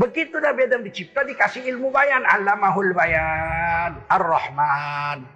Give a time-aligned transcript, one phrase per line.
[0.00, 2.24] Begitu Nabi Adam dicipta dikasih ilmu bayan.
[2.24, 4.00] Alamahul bayan.
[4.08, 5.28] Ar-Rahman.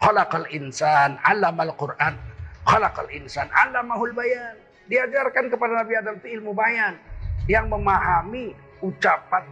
[0.00, 1.20] Khalaqal insan.
[1.20, 2.16] Alamal Quran.
[2.64, 3.52] Khalaqal insan.
[3.52, 4.56] Alamahul bayan.
[4.88, 6.96] Diajarkan kepada Nabi Adam itu ilmu bayan.
[7.44, 9.44] Yang memahami ucapan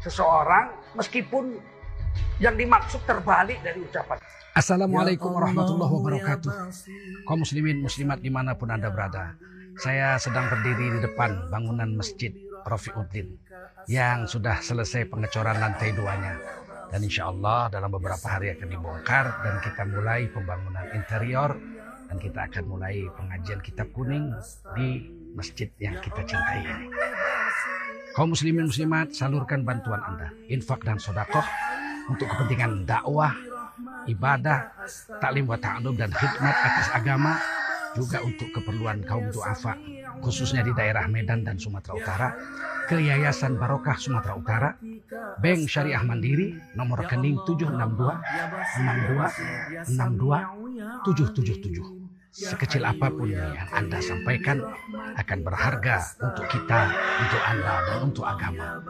[0.00, 1.60] seseorang meskipun
[2.40, 4.16] yang dimaksud terbalik dari ucapan.
[4.54, 6.52] Assalamualaikum warahmatullahi wabarakatuh.
[7.26, 9.34] Kaum muslimin muslimat di mana pun anda berada.
[9.82, 12.30] Saya sedang berdiri di depan bangunan masjid
[12.64, 13.28] Rafiuddin
[13.86, 16.40] yang sudah selesai pengecoran lantai duanya.
[16.88, 21.56] Dan insya Allah dalam beberapa hari akan dibongkar dan kita mulai pembangunan interior
[22.06, 24.30] dan kita akan mulai pengajian kitab kuning
[24.78, 26.86] di masjid yang kita cintai ini.
[28.14, 31.42] Kaum muslimin muslimat salurkan bantuan Anda, infak dan sodakoh
[32.06, 33.34] untuk kepentingan dakwah,
[34.06, 34.70] ibadah,
[35.18, 37.34] taklim wa ta'alum dan khidmat atas agama
[37.94, 39.78] juga untuk keperluan kaum duafa
[40.20, 42.34] khususnya di daerah Medan dan Sumatera Utara
[42.90, 44.76] ke Yayasan Barokah Sumatera Utara
[45.40, 54.58] Bank Syariah Mandiri nomor rekening 762 62 62 777 sekecil apa pun yang Anda sampaikan
[55.14, 56.90] akan berharga untuk kita,
[57.22, 58.82] untuk Anda dan untuk agama.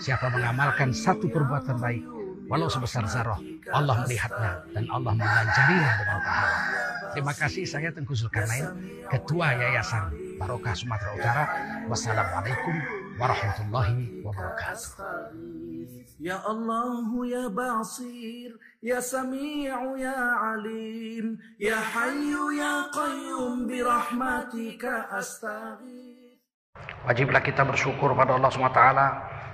[0.00, 2.00] Siapa mengamalkan satu perbuatan baik
[2.48, 3.38] walau sebesar zarah,
[3.70, 6.58] Allah melihatnya dan Allah mengajarinya dengan pahala.
[7.12, 8.68] Terima kasih saya Tengku Zulkarnain,
[9.08, 11.44] Ketua Yayasan Barokah Sumatera Utara.
[11.88, 12.74] Wassalamualaikum
[13.16, 14.88] warahmatullahi wabarakatuh.
[16.18, 20.18] Ya Allah ya Basir Ya Sami'u ya
[20.50, 26.18] Alim Ya Hayyu ya Qayyum Birahmatika astaghith
[27.06, 28.82] Wajiblah kita bersyukur pada Allah SWT.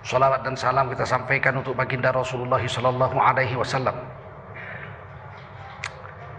[0.05, 3.97] Salawat dan salam kita sampaikan untuk baginda Rasulullah Sallallahu Alaihi Wasallam.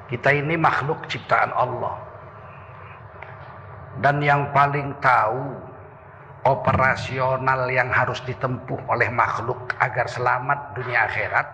[0.06, 1.98] Kita ini makhluk ciptaan Allah.
[4.06, 5.58] Dan yang paling tahu
[6.46, 11.48] operasional yang harus ditempuh oleh makhluk agar selamat dunia akhirat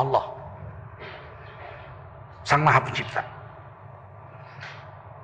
[0.00, 0.24] Allah.
[2.48, 3.20] Sang Maha Pencipta.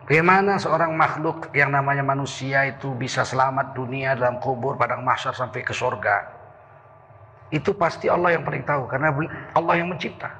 [0.07, 5.67] Bagaimana seorang makhluk yang namanya manusia itu bisa selamat dunia dalam kubur, padang mahsyar sampai
[5.67, 6.31] ke surga?
[7.51, 9.11] Itu pasti Allah yang paling tahu karena
[9.51, 10.31] Allah yang mencipta.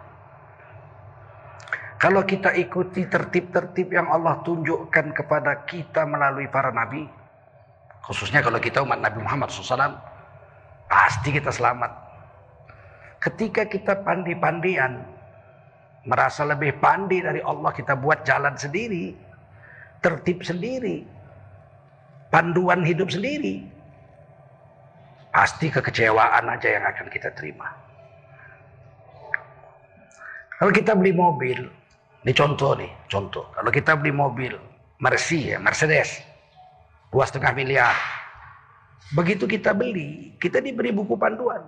[1.99, 7.11] Kalau kita ikuti tertib-tertib yang Allah tunjukkan kepada kita melalui para nabi,
[8.07, 9.99] khususnya kalau kita umat Nabi Muhammad SAW,
[10.87, 11.91] pasti kita selamat.
[13.19, 15.03] Ketika kita pandi-pandian,
[16.07, 19.26] merasa lebih pandi dari Allah, kita buat jalan sendiri,
[20.07, 21.03] tertib sendiri,
[22.31, 23.67] panduan hidup sendiri,
[25.35, 27.67] pasti kekecewaan aja yang akan kita terima.
[30.63, 31.59] Kalau kita beli mobil,
[32.23, 33.51] ini contoh nih, contoh.
[33.51, 34.55] Kalau kita beli mobil,
[35.03, 36.23] Mercy ya, Mercedes,
[37.11, 37.99] dua setengah miliar.
[39.11, 41.67] Begitu kita beli, kita diberi buku panduan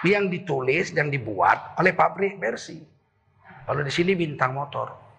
[0.00, 2.80] yang ditulis dan dibuat oleh pabrik Mercy.
[3.68, 5.09] Kalau di sini bintang motor.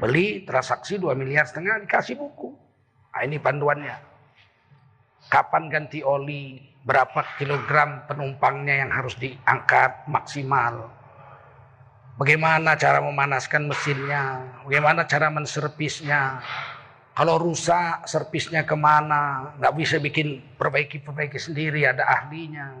[0.00, 2.52] Beli transaksi 2 miliar setengah dikasih buku.
[3.12, 3.96] Nah, ini panduannya.
[5.28, 10.90] Kapan ganti oli, berapa kilogram penumpangnya yang harus diangkat maksimal.
[12.20, 16.44] Bagaimana cara memanaskan mesinnya, bagaimana cara menservisnya.
[17.12, 22.72] Kalau rusak, servisnya ke mana, nggak bisa bikin perbaiki-perbaiki sendiri, ada ahlinya.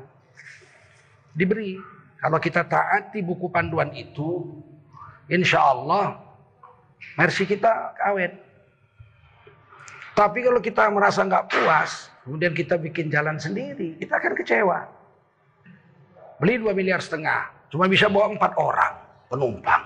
[1.36, 1.76] Diberi.
[2.16, 4.62] Kalau kita taati buku panduan itu,
[5.26, 6.31] insya Allah
[7.16, 8.32] Mercy kita awet.
[10.12, 14.78] Tapi kalau kita merasa nggak puas, kemudian kita bikin jalan sendiri, kita akan kecewa.
[16.36, 18.92] Beli 2 miliar setengah, cuma bisa bawa empat orang
[19.32, 19.82] penumpang.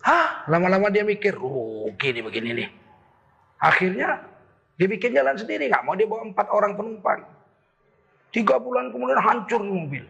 [0.00, 2.68] Hah, lama-lama dia mikir, rugi nih begini nih.
[3.60, 4.24] Akhirnya
[4.78, 7.20] dia bikin jalan sendiri, nggak mau dia bawa empat orang penumpang.
[8.30, 10.06] Tiga bulan kemudian hancur mobil.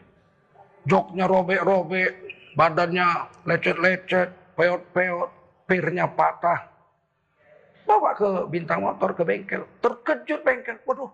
[0.84, 2.10] Joknya robek-robek,
[2.52, 5.39] badannya lecet-lecet, peot-peot,
[5.70, 6.66] pirnya patah.
[7.86, 9.62] Bawa ke bintang motor ke bengkel.
[9.78, 10.82] Terkejut bengkel.
[10.82, 11.10] Waduh.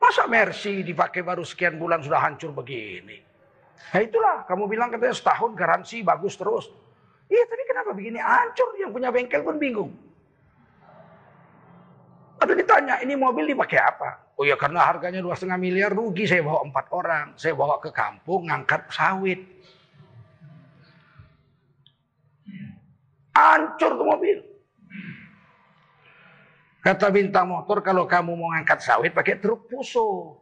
[0.00, 3.20] Masa Mercy dipakai baru sekian bulan sudah hancur begini.
[3.92, 6.72] Nah itulah kamu bilang katanya setahun garansi bagus terus.
[7.28, 9.92] Iya tapi kenapa begini hancur yang punya bengkel pun bingung.
[12.36, 14.36] Atau ditanya ini mobil dipakai apa?
[14.36, 17.26] Oh ya karena harganya dua setengah miliar rugi saya bawa empat orang.
[17.40, 19.53] Saya bawa ke kampung ngangkat sawit.
[23.34, 24.38] Hancur tuh mobil.
[26.84, 30.38] Kata bintang motor kalau kamu mau ngangkat sawit pakai truk puso.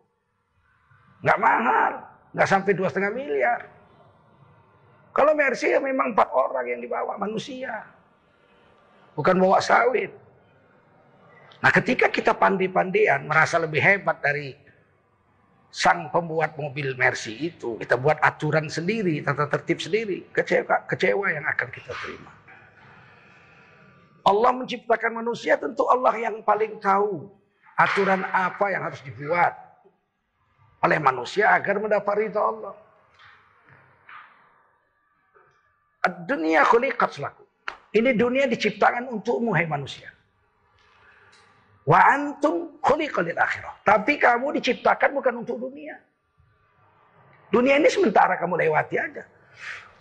[1.22, 1.92] Nggak mahal.
[2.34, 3.60] Nggak sampai dua setengah miliar.
[5.12, 7.84] Kalau Mercy ya memang empat orang yang dibawa manusia.
[9.14, 10.10] Bukan bawa sawit.
[11.62, 14.56] Nah ketika kita pandai-pandian merasa lebih hebat dari
[15.70, 21.46] sang pembuat mobil Mercy itu, kita buat aturan sendiri, tata tertib sendiri, kecewa, kecewa yang
[21.46, 22.41] akan kita terima.
[24.22, 27.26] Allah menciptakan manusia tentu Allah yang paling tahu
[27.74, 29.54] aturan apa yang harus dibuat
[30.82, 32.74] oleh manusia agar mendapat ridha Allah.
[36.26, 37.46] Dunia khuliqat selaku.
[37.94, 40.10] Ini dunia diciptakan untukmu hai manusia.
[41.86, 43.82] Wa antum khuliqalil akhirah.
[43.86, 45.98] Tapi kamu diciptakan bukan untuk dunia.
[47.50, 49.22] Dunia ini sementara kamu lewati aja.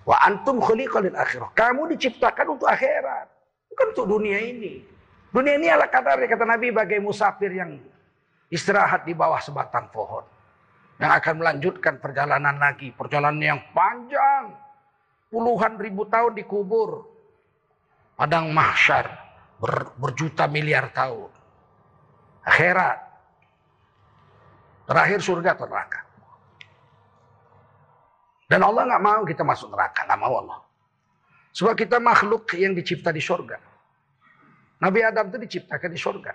[0.06, 1.54] Wa antum khuliqalil akhirah.
[1.54, 3.41] Kamu diciptakan untuk akhirat.
[3.72, 4.84] Bukan untuk dunia ini.
[5.32, 7.80] Dunia ini ala kadar kata Nabi bagai musafir yang
[8.52, 10.28] istirahat di bawah sebatang pohon.
[11.00, 12.92] Yang akan melanjutkan perjalanan lagi.
[12.92, 14.54] Perjalanan yang panjang.
[15.32, 17.08] Puluhan ribu tahun dikubur.
[18.20, 19.08] Padang mahsyar.
[19.58, 21.42] Ber, berjuta miliar tahun
[22.46, 23.00] akhirat.
[24.90, 26.02] Terakhir surga atau neraka.
[28.52, 30.60] Dan Allah nggak mau kita masuk neraka, nggak mau Allah.
[31.52, 33.60] Sebab kita makhluk yang dicipta di surga.
[34.82, 36.34] Nabi Adam itu diciptakan di surga.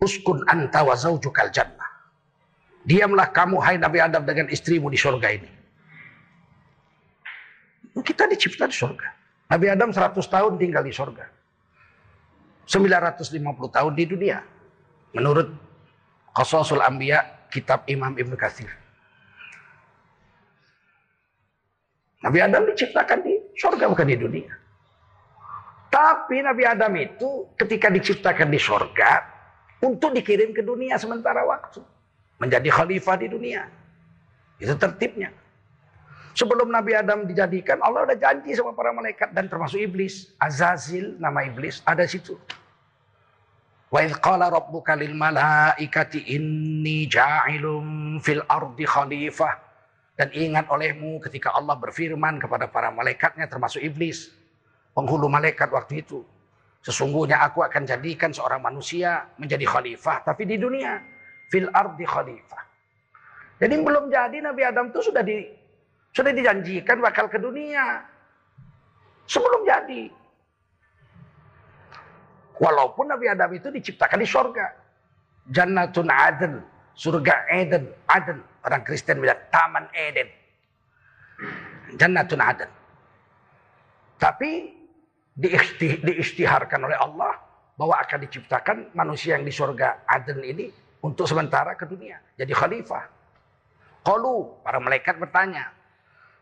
[0.00, 1.90] Uskun anta wa zaujukal jannah.
[2.80, 5.50] Diamlah kamu hai Nabi Adam dengan istrimu di surga ini.
[8.00, 9.08] Kita dicipta di surga.
[9.52, 11.28] Nabi Adam 100 tahun tinggal di sorga.
[12.64, 14.40] 950 tahun di dunia.
[15.12, 15.52] Menurut
[16.32, 18.79] Qasasul Ambiya, kitab Imam Ibn Katsir.
[22.20, 24.52] Nabi Adam diciptakan di sorga bukan di dunia.
[25.90, 29.24] Tapi Nabi Adam itu ketika diciptakan di sorga
[29.82, 31.80] untuk dikirim ke dunia sementara waktu.
[32.40, 33.68] Menjadi khalifah di dunia.
[34.60, 35.32] Itu tertibnya.
[36.36, 40.30] Sebelum Nabi Adam dijadikan, Allah udah janji sama para malaikat dan termasuk iblis.
[40.38, 42.38] Azazil, nama iblis, ada situ.
[43.90, 49.69] Wa idh qala rabbuka lil malaikati inni ja'ilum fil ardi khalifah.
[50.20, 54.28] Dan ingat olehmu ketika Allah berfirman kepada para malaikatnya termasuk iblis.
[54.92, 56.20] Penghulu malaikat waktu itu.
[56.84, 60.20] Sesungguhnya aku akan jadikan seorang manusia menjadi khalifah.
[60.20, 61.00] Tapi di dunia.
[61.48, 62.62] Fil ardi khalifah.
[63.64, 65.40] Jadi belum jadi Nabi Adam itu sudah di,
[66.12, 68.04] sudah dijanjikan bakal ke dunia.
[69.24, 70.04] Sebelum jadi.
[72.60, 74.66] Walaupun Nabi Adam itu diciptakan di surga.
[75.48, 76.60] Jannatun Aden.
[77.00, 77.88] Surga Eden.
[78.04, 78.44] Aden.
[78.60, 80.28] Orang Kristen bilang Taman Eden.
[81.96, 82.68] Jannatun Aden.
[84.20, 84.76] Tapi
[86.04, 87.40] diistiharkan oleh Allah
[87.80, 90.68] bahwa akan diciptakan manusia yang di surga Aden ini
[91.00, 92.20] untuk sementara ke dunia.
[92.36, 93.08] Jadi khalifah.
[94.04, 95.72] Qalu, para malaikat bertanya,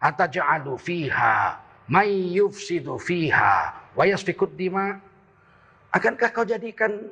[0.03, 1.59] ataj'alu fiha
[1.91, 5.01] may yufsidu fiha wa yasfikud dima
[5.91, 7.11] akankah kau jadikan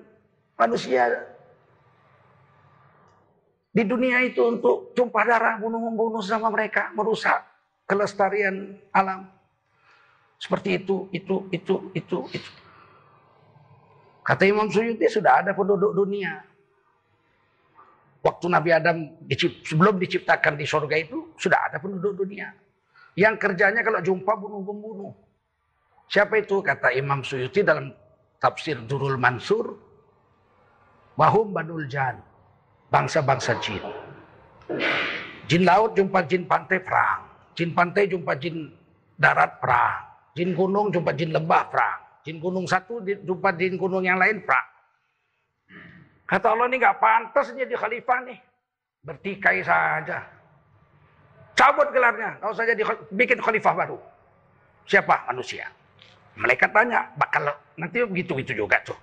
[0.55, 1.27] manusia
[3.77, 7.45] di dunia itu untuk tumpah darah bunuh-membunuh sama mereka merusak
[7.85, 9.29] kelestarian alam
[10.41, 12.51] seperti itu itu itu itu itu
[14.25, 16.41] kata Imam Suyuti sudah ada penduduk dunia
[18.25, 18.97] waktu Nabi Adam
[19.61, 22.49] sebelum diciptakan di surga itu sudah ada penduduk dunia
[23.17, 25.17] yang kerjanya kalau jumpa bunuh-membunuh.
[26.07, 26.61] Siapa itu?
[26.61, 27.91] Kata Imam Suyuti dalam
[28.37, 29.73] tafsir Durul Mansur.
[31.17, 32.21] Bahum Banul Jan.
[32.87, 33.83] Bangsa-bangsa jin.
[35.47, 37.23] Jin laut jumpa jin pantai perang.
[37.55, 38.71] Jin pantai jumpa jin
[39.19, 40.07] darat perang.
[40.35, 41.99] Jin gunung jumpa jin lembah perang.
[42.27, 44.67] Jin gunung satu jumpa jin gunung yang lain perang.
[46.27, 48.39] Kata Allah ini gak pantas jadi khalifah nih.
[49.07, 50.27] Bertikai saja.
[51.55, 52.35] Cabut gelarnya.
[52.43, 52.75] Kau saja
[53.15, 53.99] bikin khalifah baru.
[54.91, 55.31] Siapa?
[55.31, 55.71] Manusia.
[56.35, 57.07] Mereka tanya.
[57.15, 57.47] Bakal
[57.79, 58.99] nanti begitu-gitu juga tuh.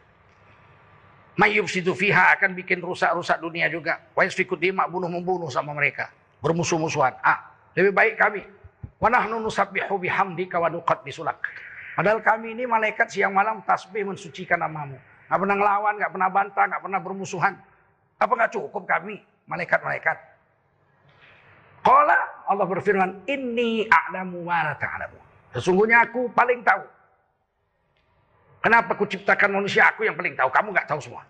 [1.33, 3.97] Mayub situ fiha akan bikin rusak-rusak dunia juga.
[4.13, 6.13] Wayasfikut dima bunuh-membunuh sama mereka.
[6.45, 7.17] Bermusuh-musuhan.
[7.25, 8.45] Ah, lebih baik kami.
[9.01, 10.69] Wanahnu nusabbihu bihamdika wa
[11.01, 11.41] bisulak.
[11.97, 14.97] Padahal kami ini malaikat siang malam tasbih mensucikan namamu.
[15.29, 17.53] Gak pernah ngelawan, gak pernah bantah, gak pernah bermusuhan.
[18.21, 20.17] Apa gak cukup kami, malaikat-malaikat?
[21.83, 25.19] Qala Allah berfirman, "Inni a'lamu wa la ta'lamu."
[25.57, 26.81] Sesungguhnya aku paling tahu.
[28.63, 29.91] Kenapa aku ciptakan manusia?
[29.91, 30.47] Aku yang paling tahu.
[30.47, 31.27] Kamu nggak tahu semua.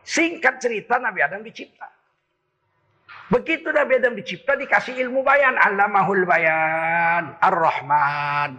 [0.00, 1.84] Singkat cerita Nabi Adam dicipta.
[3.28, 5.60] Begitu Nabi Adam dicipta dikasih ilmu bayan.
[5.60, 7.36] Allamahul bayan.
[7.36, 8.56] Ar-Rahman.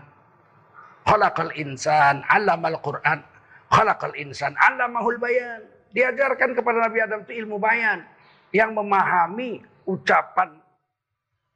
[1.01, 2.21] Khalaqal insan.
[2.29, 3.25] Allamal Quran.
[3.73, 4.53] Khalaqal insan.
[4.61, 5.65] Allamahul bayan.
[5.97, 8.05] Diajarkan kepada Nabi Adam itu ilmu bayan.
[8.53, 10.61] Yang memahami ucapan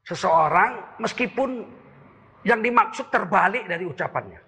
[0.01, 1.61] seseorang meskipun
[2.41, 4.44] yang dimaksud terbalik dari ucapannya.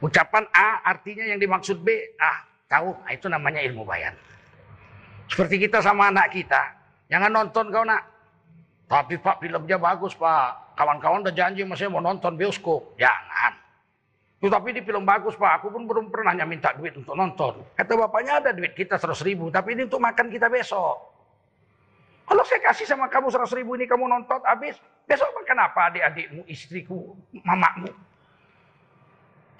[0.00, 4.16] Ucapan A artinya yang dimaksud B, ah tahu, ah, itu namanya ilmu bayan.
[5.28, 6.62] Seperti kita sama anak kita,
[7.12, 8.08] jangan nonton kau nak.
[8.90, 12.98] Tapi pak filmnya bagus pak, kawan-kawan udah janji masih mau nonton bioskop.
[12.98, 13.54] Jangan.
[14.40, 17.60] Tuh, tapi di film bagus pak, aku pun belum pernah minta duit untuk nonton.
[17.76, 20.96] Kata bapaknya ada duit kita 100 ribu, tapi ini untuk makan kita besok.
[22.24, 26.42] Kalau saya kasih sama kamu 100 ribu ini kamu nonton habis, besok makan apa adik-adikmu,
[26.48, 27.12] istriku,
[27.44, 27.92] mamamu.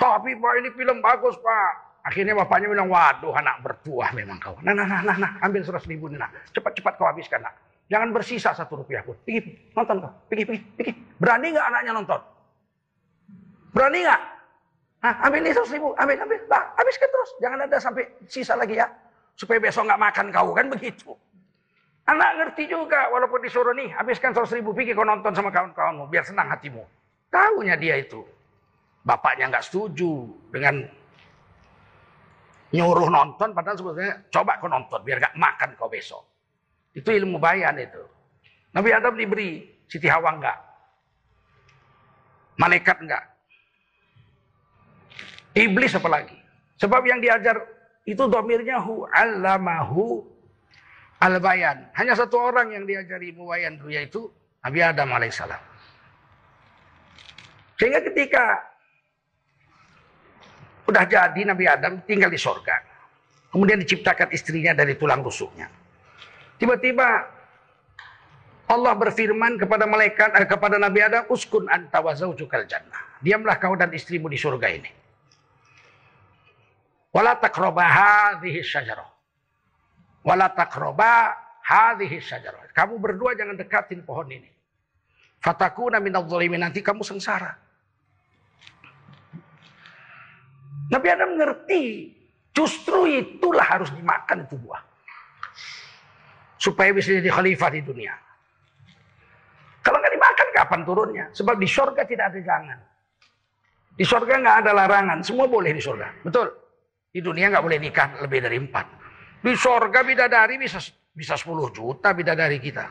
[0.01, 1.73] Tapi pak ini film bagus pak.
[2.01, 4.57] Akhirnya bapaknya bilang, waduh anak bertuah memang kau.
[4.65, 5.33] Nah, nah, nah, nah, nah.
[5.45, 6.33] ambil 100 ribu ini nah.
[6.57, 7.61] Cepat-cepat kau habiskan nak.
[7.93, 9.21] Jangan bersisa satu rupiah pun.
[9.21, 10.13] Pergi, nonton kau.
[10.33, 10.93] Pergi, pergi, pergi.
[11.21, 12.21] Berani nggak anaknya nonton?
[13.77, 14.23] Berani nggak?
[15.01, 16.39] Nah, ambil ini 100 ribu, ambil, ambil.
[16.49, 17.31] Nah, habiskan terus.
[17.45, 18.89] Jangan ada sampai sisa lagi ya.
[19.37, 21.13] Supaya besok nggak makan kau, kan begitu.
[22.09, 26.25] Anak ngerti juga, walaupun disuruh nih, habiskan 100 ribu, pergi kau nonton sama kawan-kawanmu, biar
[26.25, 26.81] senang hatimu.
[27.29, 28.25] Tahunya dia itu.
[29.01, 30.85] Bapaknya nggak setuju dengan
[32.71, 36.23] nyuruh nonton, padahal sebetulnya coba kau nonton, biar gak makan kau besok.
[36.95, 38.03] Itu ilmu bayan itu.
[38.71, 40.59] Nabi Adam diberi, Siti Hawa enggak.
[42.63, 43.25] Malaikat enggak.
[45.59, 46.39] Iblis apalagi.
[46.79, 47.59] Sebab yang diajar
[48.07, 50.23] itu domirnya hu alamahu
[51.19, 51.91] al-bayan.
[51.99, 54.31] Hanya satu orang yang diajari ilmu bayan yaitu
[54.63, 55.63] Nabi Adam alaihissalam.
[57.81, 58.70] Sehingga ketika
[60.91, 62.83] Udah jadi Nabi Adam tinggal di sorga.
[63.55, 65.71] Kemudian diciptakan istrinya dari tulang rusuknya.
[66.59, 67.09] Tiba-tiba
[68.71, 73.75] Allah berfirman kepada malaikat eh, kepada Nabi Adam, "Uskun anta wa zaujukal jannah." Diamlah kau
[73.79, 74.91] dan istrimu di surga ini.
[77.11, 79.11] Wala taqraba hadhihi syajarah.
[80.27, 82.71] Wala taqraba hadhihi syajarah.
[82.71, 84.51] Kamu berdua jangan dekatin pohon ini.
[85.43, 87.70] Fatakuna minadh nanti kamu sengsara.
[90.91, 91.83] Nabi Adam ngerti.
[92.51, 94.83] Justru itulah harus dimakan itu buah.
[96.59, 98.13] Supaya bisa jadi khalifah di dunia.
[99.81, 101.25] Kalau nggak dimakan kapan turunnya?
[101.33, 102.79] Sebab di sorga tidak ada jangan.
[103.95, 105.19] Di sorga nggak ada larangan.
[105.23, 106.11] Semua boleh di sorga.
[106.27, 106.51] Betul.
[107.11, 108.87] Di dunia nggak boleh nikah lebih dari empat.
[109.41, 110.83] Di sorga bidadari bisa
[111.15, 112.87] bisa 10 juta bidadari kita.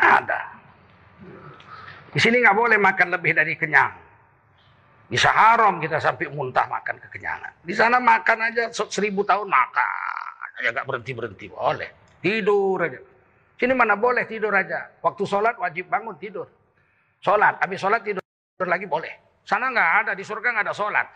[0.00, 0.40] Ada.
[2.10, 4.09] Di sini nggak boleh makan lebih dari kenyang.
[5.10, 7.66] Bisa haram kita sampai muntah makan kekenyangan.
[7.66, 10.46] Di sana makan aja seribu tahun makan.
[10.62, 11.50] Aja gak berhenti-berhenti.
[11.50, 11.90] Boleh.
[12.22, 13.02] Tidur aja.
[13.58, 14.86] Sini mana boleh tidur aja.
[15.02, 16.46] Waktu sholat wajib bangun tidur.
[17.18, 17.58] Sholat.
[17.58, 18.22] Habis sholat tidur
[18.70, 19.42] lagi boleh.
[19.42, 20.12] Sana nggak ada.
[20.14, 21.08] Di surga nggak ada sholat.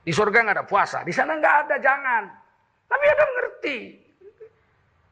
[0.00, 1.04] Di surga nggak ada puasa.
[1.04, 2.24] Di sana nggak ada jangan.
[2.88, 3.78] Tapi ada ngerti.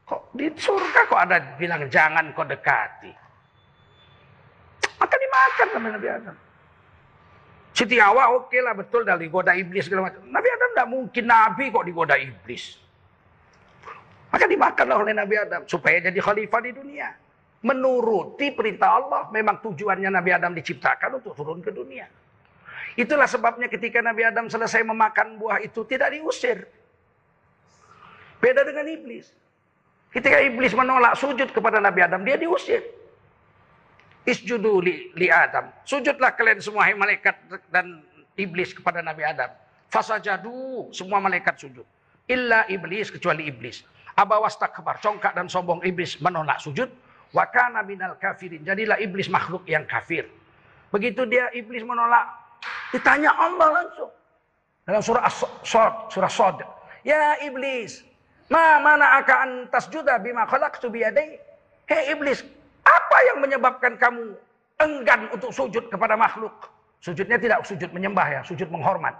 [0.09, 3.13] Kok di surga kok ada bilang jangan kau dekati.
[4.97, 6.35] Maka dimakan sama Nabi Adam.
[7.75, 10.23] Siti Hawa oke lah betul dari goda iblis segala macam.
[10.31, 12.79] Nabi Adam tidak mungkin Nabi kok digoda iblis.
[14.31, 17.11] Maka dimakanlah oleh Nabi Adam supaya jadi khalifah di dunia.
[17.67, 19.27] Menuruti perintah Allah.
[19.27, 22.07] Memang tujuannya Nabi Adam diciptakan untuk turun ke dunia.
[22.95, 26.63] Itulah sebabnya ketika Nabi Adam selesai memakan buah itu tidak diusir.
[28.39, 29.35] Beda dengan iblis.
[30.15, 32.87] Ketika iblis menolak sujud kepada Nabi Adam, dia diusir.
[34.25, 35.69] Isjudu li, li Adam.
[35.85, 37.37] Sujudlah kalian semua hai malaikat
[37.69, 38.01] dan
[38.33, 39.53] iblis kepada Nabi Adam.
[39.93, 41.85] Fasajadu, semua malaikat sujud.
[42.25, 43.85] Illa iblis, kecuali iblis.
[44.17, 46.89] Abawas takbar, congkak dan sombong iblis menolak sujud.
[47.31, 48.65] Wa kana minal kafirin.
[48.65, 50.25] Jadilah iblis makhluk yang kafir.
[50.89, 52.25] Begitu dia iblis menolak,
[52.95, 54.09] ditanya Allah langsung.
[54.85, 56.57] Dalam surah As-Sod, surah Sod.
[57.05, 58.05] Ya iblis,
[58.47, 61.37] ma mana akan tasjuda bima khalaqtu biyadai.
[61.85, 62.41] Hei iblis,
[62.85, 64.37] apa yang menyebabkan kamu
[64.79, 66.53] enggan untuk sujud kepada makhluk?
[67.01, 69.13] Sujudnya tidak sujud menyembah ya, sujud menghormat.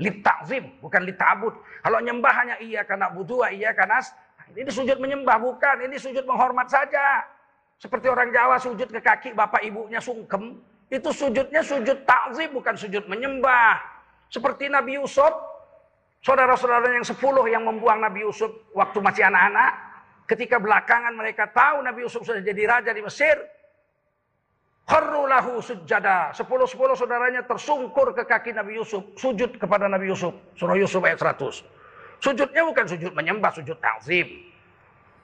[0.00, 1.52] Lit ta'zim, bukan lit ta'bud.
[1.84, 4.00] Kalau nyembah hanya iya karena butuh, iya karena
[4.56, 7.24] ini sujud menyembah bukan, ini sujud menghormat saja.
[7.76, 10.56] Seperti orang Jawa sujud ke kaki bapak ibunya sungkem,
[10.88, 13.76] itu sujudnya sujud ta'zim bukan sujud menyembah.
[14.32, 15.32] Seperti Nabi Yusuf,
[16.24, 19.89] saudara-saudara yang sepuluh yang membuang Nabi Yusuf waktu masih anak-anak,
[20.30, 23.34] Ketika belakangan mereka tahu Nabi Yusuf sudah jadi raja di Mesir.
[24.86, 26.30] Kharrulahu sujada.
[26.30, 29.02] Sepuluh-sepuluh saudaranya tersungkur ke kaki Nabi Yusuf.
[29.18, 30.30] Sujud kepada Nabi Yusuf.
[30.54, 32.22] Surah Yusuf ayat 100.
[32.22, 34.28] Sujudnya bukan sujud menyembah, sujud ta'zim.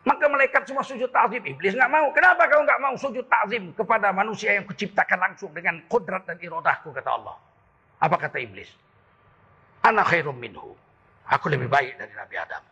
[0.03, 1.43] Maka malaikat semua sujud ta'zim.
[1.55, 2.11] Iblis nggak mau.
[2.11, 6.91] Kenapa kau nggak mau sujud ta'zim kepada manusia yang kuciptakan langsung dengan kodrat dan irodahku,
[6.91, 7.39] kata Allah.
[8.03, 8.75] Apa kata iblis?
[9.87, 10.75] Anak khairum minhu.
[11.31, 12.63] Aku lebih baik dari Nabi Adam.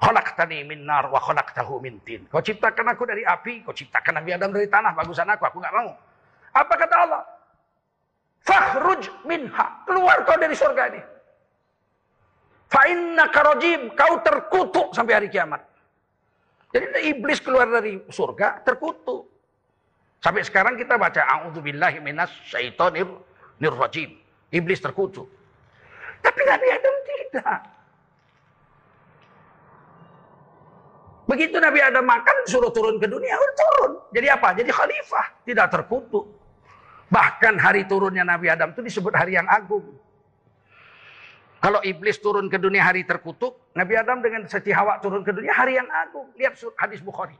[0.00, 2.24] Khalaqta khalaqtani min nar wa khalaqtahu min tin.
[2.32, 5.74] Kau ciptakan aku dari api, kau ciptakan Nabi Adam dari tanah, bagusan aku, aku nggak
[5.76, 5.92] mau.
[6.56, 7.22] Apa kata Allah?
[8.40, 9.66] Fakhruj minha.
[9.84, 11.02] Keluar kau dari surga ini.
[12.72, 15.60] Fa innaka rajim, kau terkutuk sampai hari kiamat.
[16.72, 19.28] Jadi iblis keluar dari surga terkutuk.
[20.24, 23.08] Sampai sekarang kita baca a'udzubillahi minas syaitonir
[23.60, 24.16] nirrajim.
[24.48, 25.28] Iblis terkutuk.
[26.24, 27.79] Tapi Nabi Adam tidak.
[31.30, 33.92] Begitu Nabi Adam makan, suruh turun ke dunia, udah turun.
[34.10, 34.50] Jadi apa?
[34.50, 36.26] Jadi khalifah, tidak terkutuk.
[37.06, 39.94] Bahkan hari turunnya Nabi Adam itu disebut hari yang agung.
[41.62, 45.54] Kalau iblis turun ke dunia hari terkutuk, Nabi Adam dengan Siti Hawa turun ke dunia
[45.54, 46.34] hari yang agung.
[46.34, 47.38] Lihat hadis Bukhari.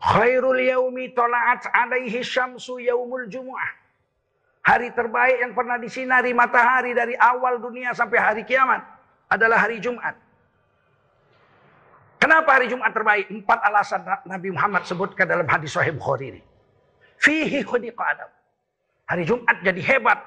[0.00, 3.72] Khairul yaumi tola'at alaihi syamsu yaumul jumu'ah.
[4.64, 8.80] Hari terbaik yang pernah disinari matahari dari awal dunia sampai hari kiamat
[9.28, 10.16] adalah hari Jumat.
[12.34, 13.30] Kenapa hari Jumat terbaik?
[13.30, 16.42] Empat alasan Nabi Muhammad sebutkan dalam hadis Sahih Bukhari ini.
[17.14, 18.26] Fihi khuliqa Adam.
[19.06, 20.18] Hari Jumat jadi hebat.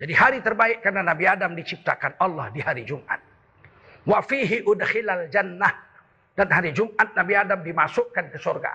[0.00, 3.20] Jadi hari terbaik karena Nabi Adam diciptakan Allah di hari Jumat.
[4.08, 5.68] Wa fihi udkhilal jannah.
[6.32, 8.72] Dan hari Jumat Nabi Adam dimasukkan ke surga.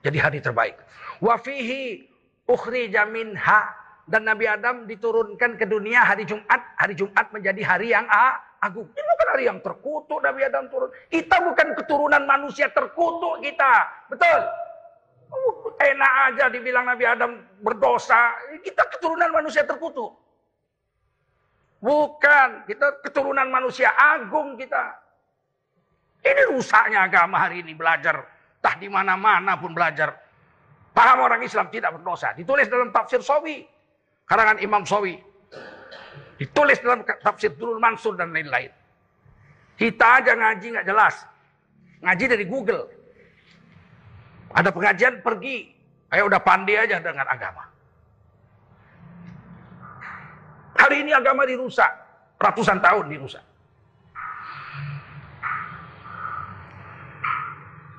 [0.00, 0.80] Jadi hari terbaik.
[1.20, 2.00] Wa fihi
[2.48, 3.60] ukhrija minha.
[4.08, 6.64] Dan Nabi Adam diturunkan ke dunia hari Jumat.
[6.80, 8.08] Hari Jumat menjadi hari yang
[8.64, 8.88] agung.
[8.88, 10.90] Ini bukan hari yang terkutuk Nabi Adam turun.
[11.12, 13.72] Kita bukan keturunan manusia terkutuk kita.
[14.08, 14.40] Betul?
[15.28, 18.32] Uh, enak aja dibilang Nabi Adam berdosa.
[18.64, 20.16] Kita keturunan manusia terkutuk.
[21.84, 22.48] Bukan.
[22.64, 24.96] Kita keturunan manusia agung kita.
[26.24, 28.24] Ini rusaknya agama hari ini belajar.
[28.64, 30.16] Tah di mana-mana pun belajar.
[30.96, 32.32] Paham orang Islam tidak berdosa.
[32.32, 33.60] Ditulis dalam tafsir Sawi.
[34.24, 35.33] Karangan Imam Sawi.
[36.34, 38.70] Ditulis dalam tafsir Durul Mansur dan lain-lain.
[39.74, 41.14] Kita aja ngaji nggak jelas.
[42.02, 42.84] Ngaji dari Google.
[44.54, 45.70] Ada pengajian pergi.
[46.10, 47.64] Kayak udah pandai aja dengan agama.
[50.78, 51.90] Hari ini agama dirusak.
[52.38, 53.42] Ratusan tahun dirusak.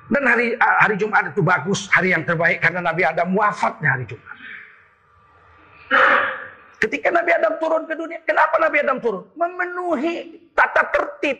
[0.06, 4.35] Dan hari hari Jumat itu bagus, hari yang terbaik karena Nabi Adam wafatnya hari Jumat.
[6.86, 9.26] Ketika Nabi Adam turun ke dunia, kenapa Nabi Adam turun?
[9.34, 11.34] Memenuhi tata tertib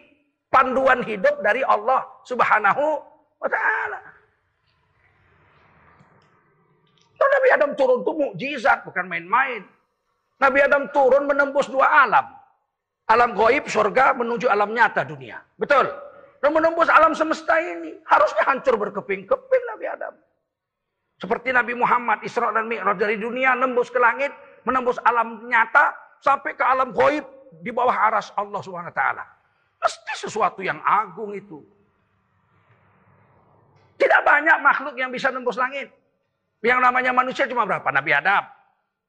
[0.51, 2.99] panduan hidup dari Allah Subhanahu
[3.39, 4.01] wa taala.
[7.15, 9.63] Nah, Nabi Adam turun itu mukjizat, bukan main-main.
[10.43, 12.27] Nabi Adam turun menembus dua alam.
[13.07, 15.39] Alam goib, surga, menuju alam nyata dunia.
[15.55, 15.87] Betul?
[16.43, 18.03] Dan menembus alam semesta ini.
[18.03, 20.15] Harusnya hancur berkeping-keping Nabi Adam.
[21.23, 24.35] Seperti Nabi Muhammad, Isra dan Mi'raj dari dunia, nembus ke langit,
[24.67, 27.23] menembus alam nyata, sampai ke alam goib,
[27.63, 29.25] di bawah aras Allah Subhanahu Wa Taala.
[29.79, 31.63] Mesti sesuatu yang agung itu.
[33.97, 35.89] Tidak banyak makhluk yang bisa nembus langit.
[36.61, 37.87] Yang namanya manusia cuma berapa?
[37.95, 38.45] Nabi Adam.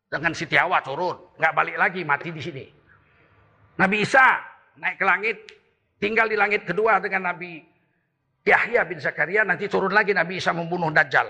[0.08, 1.36] Dengan Siti Hawa turun.
[1.36, 2.65] Nggak balik lagi, mati di sini.
[3.82, 4.39] Nabi Isa
[4.80, 5.38] naik ke langit.
[5.98, 7.60] Tinggal di langit kedua dengan Nabi
[8.46, 9.43] Yahya bin Zakaria.
[9.43, 11.28] Nanti turun lagi Nabi Isa membunuh Dajjal.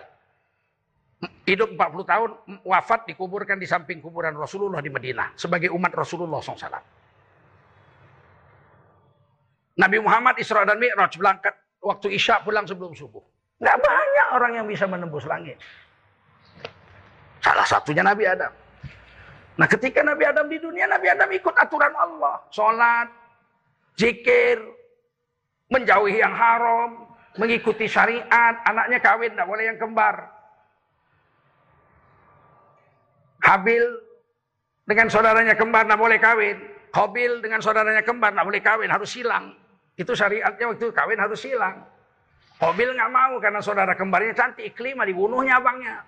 [1.17, 2.29] Hidup 40 tahun,
[2.61, 5.33] wafat dikuburkan di samping kuburan Rasulullah di Madinah.
[5.33, 6.77] Sebagai umat Rasulullah SAW.
[9.77, 13.21] Nabi Muhammad Isra dan Mi'raj berangkat waktu Isya pulang sebelum subuh.
[13.57, 15.57] Nggak banyak orang yang bisa menembus langit.
[17.41, 18.53] Salah satunya Nabi Adam.
[19.57, 22.45] Nah ketika Nabi Adam di dunia, Nabi Adam ikut aturan Allah.
[22.53, 23.09] Sholat,
[23.97, 24.61] zikir,
[25.73, 27.09] menjauhi yang haram,
[27.41, 30.36] mengikuti syariat, anaknya kawin, tidak boleh yang kembar.
[33.47, 33.83] Habil
[34.83, 36.57] dengan saudaranya kembar, tidak boleh kawin.
[36.91, 39.55] Hobil dengan saudaranya kembar, tidak boleh kawin, harus silang.
[39.95, 41.79] Itu syariatnya waktu kawin harus silang.
[42.59, 46.03] Hobil nggak mau karena saudara kembarnya cantik, kelima dibunuhnya abangnya.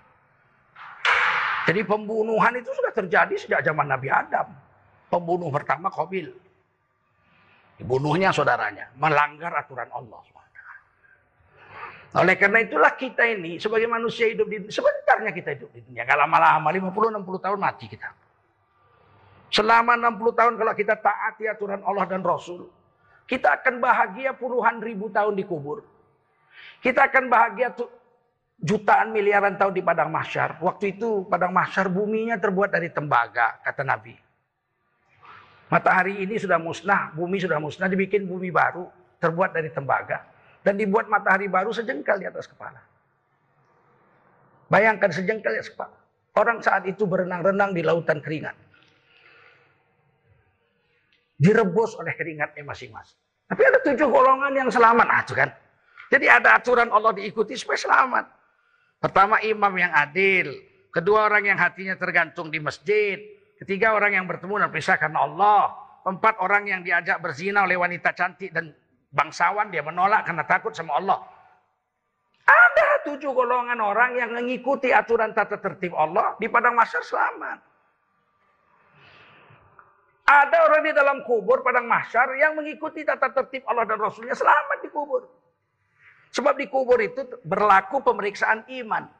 [1.64, 4.48] Jadi pembunuhan itu sudah terjadi sejak zaman Nabi Adam.
[5.08, 6.28] Pembunuh pertama Qabil.
[7.78, 8.90] Dibunuhnya saudaranya.
[8.98, 10.20] Melanggar aturan Allah.
[12.10, 16.02] Oleh karena itulah kita ini sebagai manusia hidup di sebentarnya kita hidup di dunia.
[16.02, 18.10] Gak lama-lama 50-60 tahun mati kita.
[19.50, 22.66] Selama 60 tahun kalau kita taati aturan Allah dan Rasul.
[23.30, 25.86] Kita akan bahagia puluhan ribu tahun dikubur.
[26.82, 27.86] Kita akan bahagia tuh
[28.58, 30.58] jutaan miliaran tahun di padang mahsyar.
[30.58, 34.18] Waktu itu padang mahsyar buminya terbuat dari tembaga, kata Nabi.
[35.70, 38.90] Matahari ini sudah musnah, bumi sudah musnah, dibikin bumi baru,
[39.22, 40.26] terbuat dari tembaga.
[40.60, 42.80] Dan dibuat matahari baru sejengkal di atas kepala.
[44.68, 45.96] Bayangkan sejengkal di atas kepala.
[46.36, 48.54] Orang saat itu berenang-renang di lautan keringat.
[51.40, 53.16] Direbus oleh keringatnya masing-masing.
[53.50, 55.06] Tapi ada tujuh golongan yang selamat.
[55.08, 55.50] Nah, itu kan.
[56.12, 58.24] Jadi ada aturan Allah diikuti supaya selamat.
[59.00, 60.52] Pertama imam yang adil.
[60.92, 63.16] Kedua orang yang hatinya tergantung di masjid.
[63.58, 65.72] Ketiga orang yang bertemu dan pisah karena Allah.
[66.06, 68.70] Empat orang yang diajak berzina oleh wanita cantik dan
[69.10, 69.68] bangsawan.
[69.70, 71.18] Dia menolak karena takut sama Allah.
[72.46, 76.34] Ada tujuh golongan orang yang mengikuti aturan tata tertib Allah.
[76.38, 77.58] Di padang masyar selamat.
[80.30, 84.78] Ada orang di dalam kubur padang mahsyar yang mengikuti tata tertib Allah dan Rasulnya selamat
[84.78, 85.26] di kubur.
[86.30, 89.10] Sebab di kubur itu berlaku pemeriksaan iman.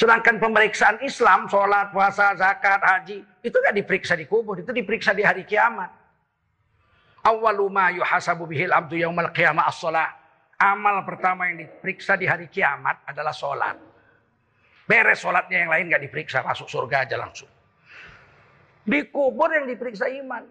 [0.00, 5.20] Sedangkan pemeriksaan Islam, sholat, puasa, zakat, haji, itu gak diperiksa di kubur, itu diperiksa di
[5.20, 5.99] hari kiamat.
[7.20, 10.08] Awwalu ma yuhasabu bihil abdu yaumal qiyamah as-sholat.
[10.60, 13.80] Amal pertama yang diperiksa di hari kiamat adalah sholat.
[14.84, 17.48] Beres sholatnya yang lain gak diperiksa, masuk surga aja langsung.
[18.84, 20.44] Di kubur yang diperiksa iman.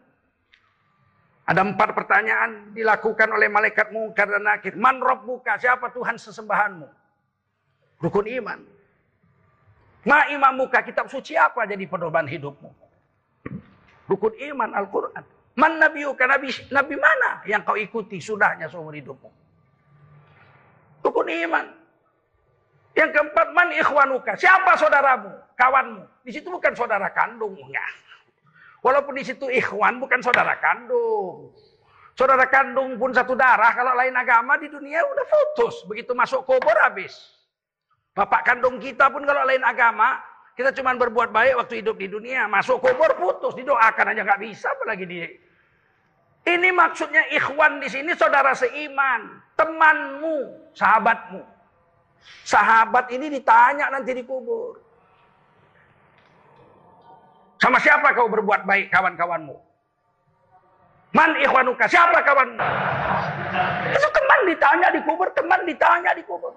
[1.49, 4.77] Ada empat pertanyaan dilakukan oleh malaikat mungkar dan nakir.
[4.77, 6.87] Man buka siapa Tuhan sesembahanmu?
[7.99, 8.59] Rukun iman.
[10.07, 12.69] Ma imam muka kitab suci apa jadi pedoman hidupmu?
[14.07, 15.25] Rukun iman Al-Quran.
[15.57, 19.29] Man nabiuka nabi, nabi mana yang kau ikuti sudahnya seumur hidupmu?
[21.01, 21.65] Rukun iman.
[22.93, 24.35] Yang keempat man ikhwanuka.
[24.35, 25.31] Siapa saudaramu?
[25.55, 26.03] Kawanmu.
[26.25, 27.55] Di situ bukan saudara kandung.
[27.55, 27.91] Enggak.
[28.83, 31.51] Walaupun di situ ikhwan bukan saudara kandung.
[32.15, 33.71] Saudara kandung pun satu darah.
[33.71, 35.87] Kalau lain agama di dunia udah putus.
[35.87, 37.15] Begitu masuk kubur habis.
[38.11, 40.19] Bapak kandung kita pun kalau lain agama.
[40.59, 42.43] Kita cuma berbuat baik waktu hidup di dunia.
[42.51, 43.55] Masuk kubur putus.
[43.55, 45.23] Didoakan aja nggak bisa apalagi di
[46.51, 51.39] ini maksudnya ikhwan di sini saudara seiman, temanmu, sahabatmu.
[52.43, 54.75] Sahabat ini ditanya nanti di kubur.
[57.63, 59.55] Sama siapa kau berbuat baik kawan-kawanmu?
[61.15, 62.59] Man ikhwanuka, siapa kawanmu?
[63.95, 66.51] Itu teman ditanya di kubur, teman ditanya di kubur.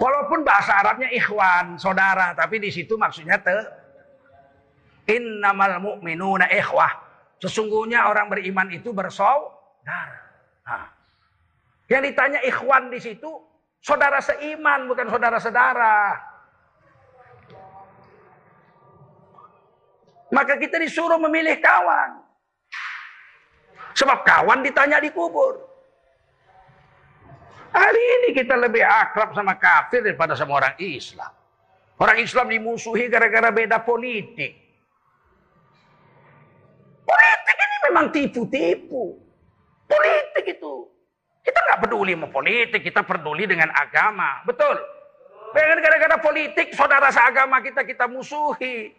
[0.00, 3.56] Walaupun bahasa Arabnya ikhwan, saudara, tapi di situ maksudnya te
[5.10, 6.90] innamal mu'minuna ikhwah.
[7.40, 10.18] Sesungguhnya orang beriman itu bersaudara.
[10.64, 10.86] Nah.
[11.90, 13.30] Yang ditanya ikhwan di situ
[13.82, 15.96] saudara seiman bukan saudara-saudara.
[20.30, 22.22] Maka kita disuruh memilih kawan.
[23.98, 25.69] Sebab kawan ditanya di kubur.
[27.70, 31.30] Hari ini kita lebih akrab sama kafir daripada sama orang Islam.
[32.00, 34.58] Orang Islam dimusuhi gara-gara beda politik.
[37.06, 39.20] Politik ini memang tipu-tipu.
[39.86, 40.86] Politik itu.
[41.46, 44.42] Kita nggak peduli sama politik, kita peduli dengan agama.
[44.42, 44.78] Betul.
[45.54, 48.90] Gara-gara politik, saudara seagama kita kita musuhi.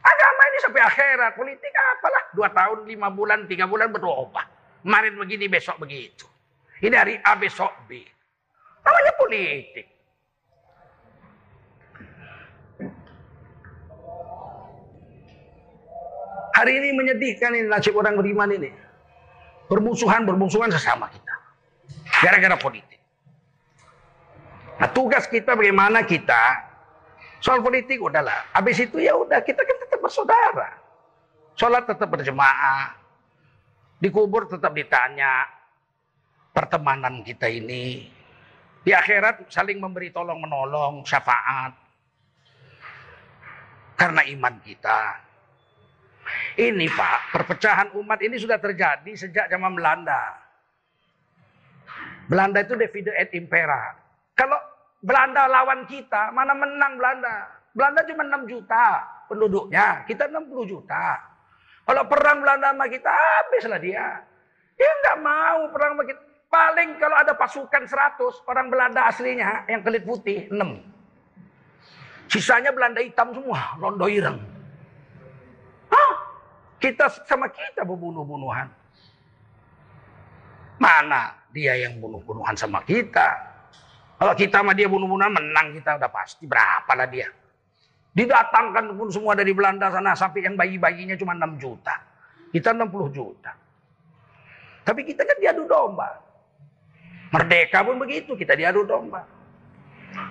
[0.00, 1.32] Agama ini sampai akhirat.
[1.36, 2.24] Politik apalah.
[2.32, 4.44] Dua tahun, lima bulan, tiga bulan berubah.
[4.80, 6.24] Kemarin begini, besok begitu.
[6.78, 8.02] Ini hari A, besok B.
[8.86, 9.86] Namanya politik.
[16.58, 18.70] Hari ini menyedihkan ini nasib orang beriman ini.
[19.70, 21.34] Bermusuhan, bermusuhan sesama kita.
[22.18, 22.98] Gara-gara politik.
[24.78, 26.68] Nah tugas kita bagaimana kita
[27.38, 28.50] Soal politik udahlah.
[28.50, 30.70] Habis itu ya udah kita kan tetap bersaudara.
[31.54, 32.98] Sholat tetap berjemaah.
[33.98, 35.46] Di kubur tetap ditanya
[36.58, 38.10] pertemanan kita ini.
[38.82, 41.70] Di akhirat saling memberi tolong menolong, syafaat.
[43.94, 45.00] Karena iman kita.
[46.58, 50.34] Ini Pak, perpecahan umat ini sudah terjadi sejak zaman Belanda.
[52.26, 53.94] Belanda itu divide et impera.
[54.34, 54.58] Kalau
[55.00, 57.48] Belanda lawan kita, mana menang Belanda?
[57.72, 58.86] Belanda cuma 6 juta
[59.30, 61.22] penduduknya, kita 60 juta.
[61.88, 64.06] Kalau perang Belanda sama kita, habislah dia.
[64.76, 66.27] Dia nggak mau perang sama kita.
[66.48, 70.80] Paling kalau ada pasukan 100, orang Belanda aslinya yang kulit putih, 6.
[72.28, 74.40] Sisanya Belanda hitam semua, rondo ireng.
[75.92, 76.10] Hah?
[76.80, 78.68] Kita sama kita berbunuh-bunuhan.
[80.80, 83.28] Mana dia yang bunuh-bunuhan sama kita?
[84.16, 86.48] Kalau kita sama dia bunuh-bunuhan menang kita udah pasti.
[86.48, 87.28] Berapa lah dia.
[88.16, 91.96] Didatangkan pun semua dari Belanda sana sampai yang bayi-bayinya cuma 6 juta.
[92.50, 93.52] Kita 60 juta.
[94.82, 96.27] Tapi kita kan diadu domba.
[97.28, 99.28] Merdeka pun begitu, kita diadu domba.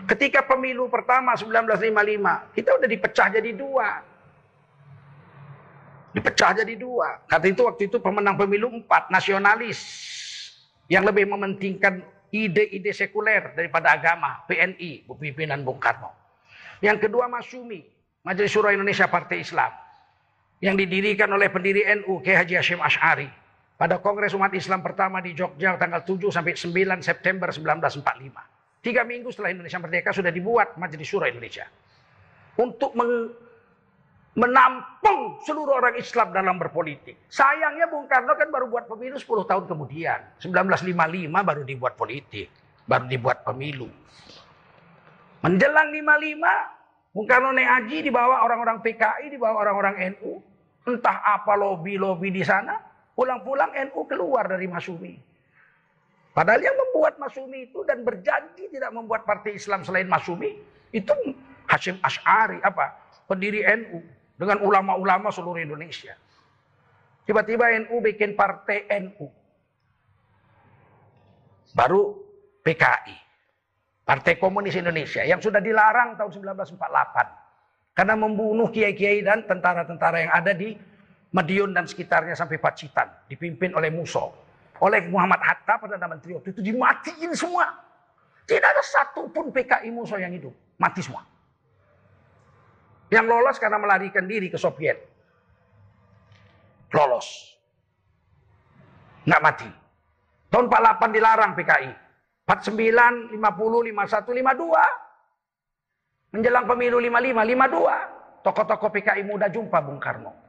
[0.09, 3.89] Ketika pemilu pertama 1955, kita udah dipecah jadi dua.
[6.11, 7.21] Dipecah jadi dua.
[7.29, 9.79] Kata itu waktu itu pemenang pemilu empat, nasionalis.
[10.87, 11.99] Yang lebih mementingkan
[12.31, 16.09] ide-ide sekuler daripada agama, PNI, pimpinan Bung Karno.
[16.79, 17.83] Yang kedua Masyumi,
[18.23, 19.71] Majelis Syuro Indonesia Partai Islam.
[20.57, 23.29] yang didirikan oleh pendiri NU Kiai Haji Hashim Ash'ari
[23.77, 28.81] pada Kongres Umat Islam pertama di Jogja tanggal 7 sampai 9 September 1945.
[28.81, 31.69] Tiga minggu setelah Indonesia merdeka sudah dibuat Majelis Syuro Indonesia.
[32.57, 32.97] Untuk
[34.33, 37.29] menampung seluruh orang Islam dalam berpolitik.
[37.29, 40.41] Sayangnya Bung Karno kan baru buat pemilu 10 tahun kemudian.
[40.41, 42.49] 1955 baru dibuat politik.
[42.89, 43.89] Baru dibuat pemilu.
[45.45, 50.41] Menjelang 55, Bung Karno naik haji dibawa orang-orang PKI, dibawa orang-orang NU.
[50.89, 52.77] Entah apa lobby-lobby di sana.
[53.17, 55.17] Pulang-pulang NU keluar dari Masumi.
[56.37, 60.53] Padahal yang membuat Masumi itu dan berjanji tidak membuat partai Islam selain Masumi
[60.93, 61.13] itu
[61.65, 62.93] Hashim Ash'ari apa
[63.25, 64.05] pendiri NU
[64.37, 66.13] dengan ulama-ulama seluruh Indonesia.
[67.25, 69.25] Tiba-tiba NU bikin partai NU.
[71.73, 72.21] Baru
[72.61, 73.17] PKI.
[74.05, 76.79] Partai Komunis Indonesia yang sudah dilarang tahun 1948
[77.97, 80.77] karena membunuh kiai-kiai dan tentara-tentara yang ada di
[81.35, 84.47] Madiun dan sekitarnya sampai Pacitan dipimpin oleh Muso
[84.81, 86.33] oleh Muhammad Hatta Perdana Menteri.
[86.37, 87.65] Waktu itu dimatiin semua.
[88.47, 90.55] Tidak ada satupun PKI Muso yang hidup.
[90.79, 91.19] Mati semua.
[93.11, 94.97] Yang lolos karena melarikan diri ke Soviet.
[96.93, 97.57] Lolos.
[99.27, 99.67] Nggak mati.
[100.47, 101.91] Tahun 48 dilarang PKI
[102.47, 106.31] 49, 50, 51, 52.
[106.31, 108.47] Menjelang pemilu 55, 52.
[108.47, 110.46] Tokoh-tokoh PKI muda jumpa Bung Karno.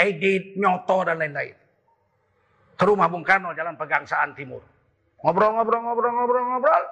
[0.00, 1.56] Edit, Nyoto, dan lain-lain.
[2.72, 4.64] Ke rumah Bung Karno, Jalan Pegangsaan Timur.
[5.20, 6.84] Ngobrol, ngobrol, ngobrol, ngobrol, ngobrol.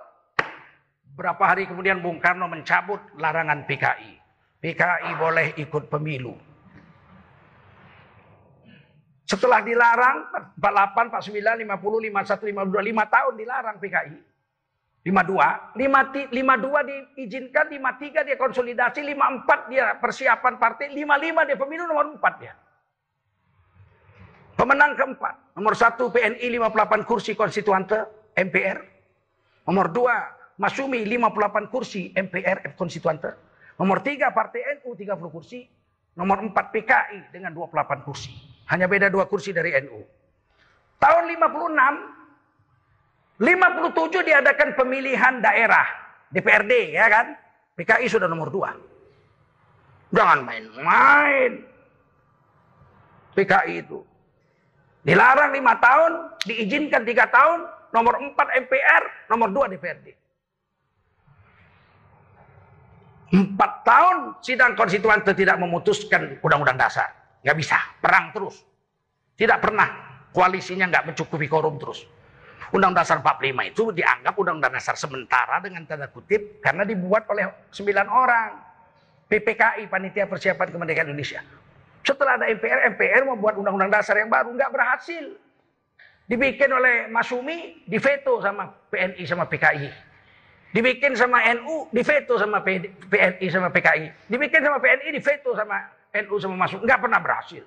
[1.17, 4.13] Berapa hari kemudian Bung Karno mencabut larangan PKI.
[4.61, 6.37] PKI boleh ikut pemilu.
[9.25, 10.29] Setelah dilarang
[10.61, 14.19] 48, 49, 50, 51, 52, 5 tahun dilarang PKI.
[15.09, 22.43] 52, 52 diizinkan, 53 dia konsolidasi, 54 dia persiapan partai, 55 dia pemilu nomor 4
[22.45, 22.53] dia.
[24.59, 27.95] Pemenang keempat, nomor 1 PNI 58 kursi konstituante
[28.35, 28.83] MPR.
[29.71, 33.39] Nomor 2 Masumi 58 kursi MPR konstituante.
[33.79, 35.63] Nomor 3 Partai NU 30 kursi.
[36.19, 38.35] Nomor 4 PKI dengan 28 kursi.
[38.67, 40.03] Hanya beda dua kursi dari NU.
[40.99, 45.87] Tahun 56, 57 diadakan pemilihan daerah
[46.35, 47.31] DPRD ya kan?
[47.79, 50.19] PKI sudah nomor 2.
[50.19, 51.63] Jangan main-main.
[53.39, 54.03] PKI itu.
[55.09, 56.13] Dilarang 5 tahun,
[56.45, 57.59] diizinkan 3 tahun,
[57.97, 60.07] nomor 4 MPR, nomor 2 DPRD.
[63.33, 63.57] 4
[63.89, 67.09] tahun sidang konstituan tidak memutuskan undang-undang dasar.
[67.41, 68.61] Nggak bisa, perang terus.
[69.33, 69.89] Tidak pernah
[70.29, 72.05] koalisinya nggak mencukupi korum terus.
[72.69, 77.81] Undang Dasar 45 itu dianggap Undang-Undang Dasar sementara dengan tanda kutip karena dibuat oleh 9
[78.13, 78.69] orang.
[79.29, 81.41] PPKI, Panitia Persiapan Kemerdekaan Indonesia.
[82.07, 85.35] Setelah ada MPR, MPR membuat Undang-Undang Dasar yang baru nggak berhasil.
[86.29, 89.89] Dibikin oleh Masumi, diveto sama PNI sama PKI.
[90.77, 94.29] Dibikin sama NU, diveto sama PNI sama PKI.
[94.29, 96.85] Dibikin sama PNI, diveto sama NU sama Masuk.
[96.85, 97.65] Nggak pernah berhasil.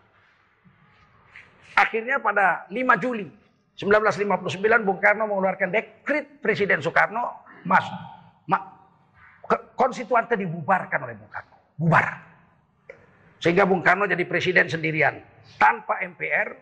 [1.74, 3.26] Akhirnya pada 5 Juli
[3.82, 7.86] 1959 Bung Karno mengeluarkan dekrit Presiden Soekarno mas
[8.46, 8.62] ma,
[9.74, 11.58] konstituante dibubarkan oleh Bung Karno.
[11.82, 12.31] Bubar.
[13.42, 15.18] Sehingga Bung Karno jadi presiden sendirian
[15.58, 16.54] tanpa MPR,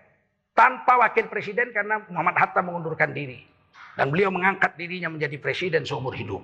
[0.55, 3.43] tanpa wakil presiden karena Muhammad Hatta mengundurkan diri
[3.99, 6.39] dan beliau mengangkat dirinya menjadi presiden seumur hidup.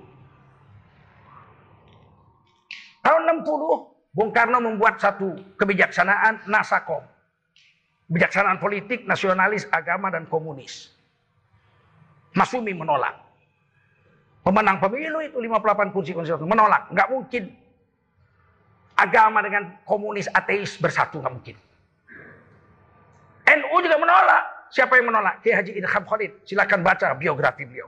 [3.00, 7.04] Tahun 60 Bung Karno membuat satu kebijaksanaan Nasakom.
[8.12, 10.92] Kebijaksanaan politik, nasionalis, agama, dan komunis.
[12.36, 13.18] Masumi menolak.
[14.46, 16.92] Pemenang pemilu itu 58 kursi konstitusi menolak.
[16.94, 17.44] Nggak mungkin
[18.96, 21.56] agama dengan komunis ateis bersatu nggak mungkin.
[23.46, 24.44] NU juga menolak.
[24.74, 25.46] Siapa yang menolak?
[25.46, 26.32] Kiai Haji Idham Khalid.
[26.44, 27.88] Silakan baca biografi beliau.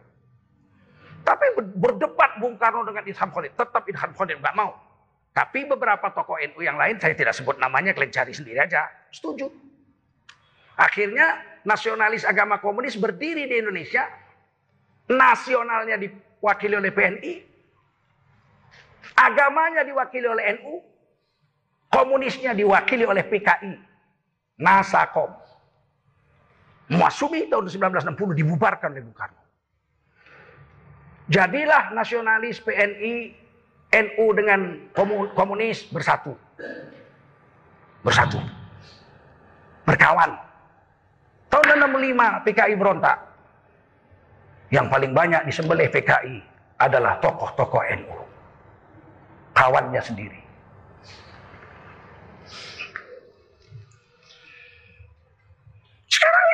[1.25, 3.57] Tapi berdebat Bung Karno dengan Idham Khalid.
[3.57, 4.77] Tetap Idham Khalid nggak mau.
[5.33, 8.89] Tapi beberapa tokoh NU yang lain saya tidak sebut namanya, kalian cari sendiri aja.
[9.13, 9.45] Setuju.
[10.77, 14.05] Akhirnya nasionalis agama komunis berdiri di Indonesia.
[15.09, 17.33] Nasionalnya diwakili oleh PNI.
[19.17, 20.96] Agamanya diwakili oleh NU.
[21.97, 23.73] Komunisnya diwakili oleh PKI.
[24.61, 25.33] Nasakom.
[26.93, 29.41] Masumi tahun 1960 dibubarkan oleh Bung Karno.
[31.25, 33.33] Jadilah nasionalis PNI,
[33.91, 34.77] NU dengan
[35.33, 36.37] komunis bersatu.
[38.05, 38.39] Bersatu.
[39.89, 40.37] Berkawan.
[41.49, 43.17] Tahun 65 PKI berontak.
[44.69, 46.45] Yang paling banyak disembelih PKI
[46.77, 48.15] adalah tokoh-tokoh NU.
[49.57, 50.46] Kawannya sendiri.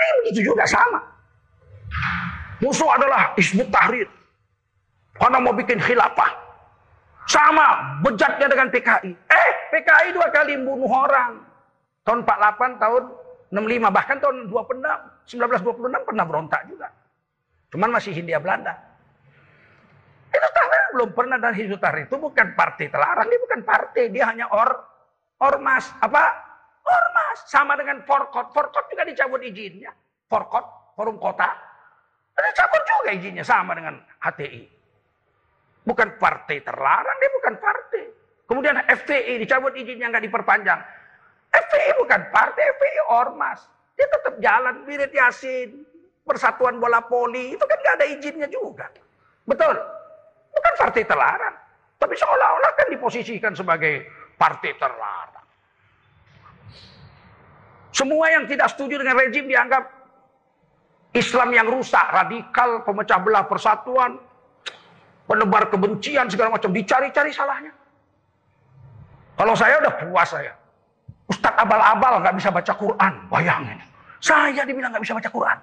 [0.04, 1.00] PKI begitu juga sama.
[2.60, 4.08] Musuh adalah Hizbut Tahrir.
[5.16, 6.32] Karena mau bikin khilafah.
[7.24, 9.12] Sama bejatnya dengan PKI.
[9.16, 11.40] Eh, PKI dua kali bunuh orang.
[12.04, 13.04] Tahun 48, tahun
[13.56, 16.92] 65, bahkan tahun 26, 1926 pernah berontak juga.
[17.72, 18.76] Cuman masih Hindia Belanda.
[20.36, 24.28] Itu Tahrir belum pernah dan Hizbut Tahrir itu bukan partai terlarang, dia bukan partai, dia
[24.28, 24.68] hanya or
[25.40, 25.96] ormas.
[26.04, 26.53] Apa?
[26.84, 27.38] Ormas.
[27.48, 28.52] Sama dengan Forkot.
[28.52, 29.92] Forkot juga dicabut izinnya.
[30.28, 31.50] Forkot, forum kota.
[32.34, 34.64] Dicabut juga izinnya sama dengan HTI.
[35.84, 38.04] Bukan partai terlarang, dia bukan partai.
[38.48, 40.80] Kemudian FPI dicabut izinnya nggak diperpanjang.
[41.54, 43.60] FPI bukan partai, FPI ormas.
[43.94, 45.86] Dia tetap jalan, Birit Yasin,
[46.26, 48.90] Persatuan Bola Poli, itu kan nggak ada izinnya juga.
[49.46, 49.76] Betul?
[50.54, 51.56] Bukan partai terlarang.
[52.00, 55.33] Tapi seolah-olah kan diposisikan sebagai partai terlarang.
[58.04, 59.88] Semua yang tidak setuju dengan rejim dianggap
[61.16, 64.20] Islam yang rusak, radikal, pemecah belah persatuan,
[65.24, 67.72] penebar kebencian segala macam dicari-cari salahnya.
[69.40, 70.52] Kalau saya udah puas saya.
[71.32, 73.80] Ustadz abal-abal nggak bisa baca Quran, bayangin.
[74.20, 75.58] Saya dibilang nggak bisa baca Quran.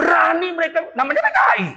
[0.00, 1.68] Berani mereka, namanya PKI.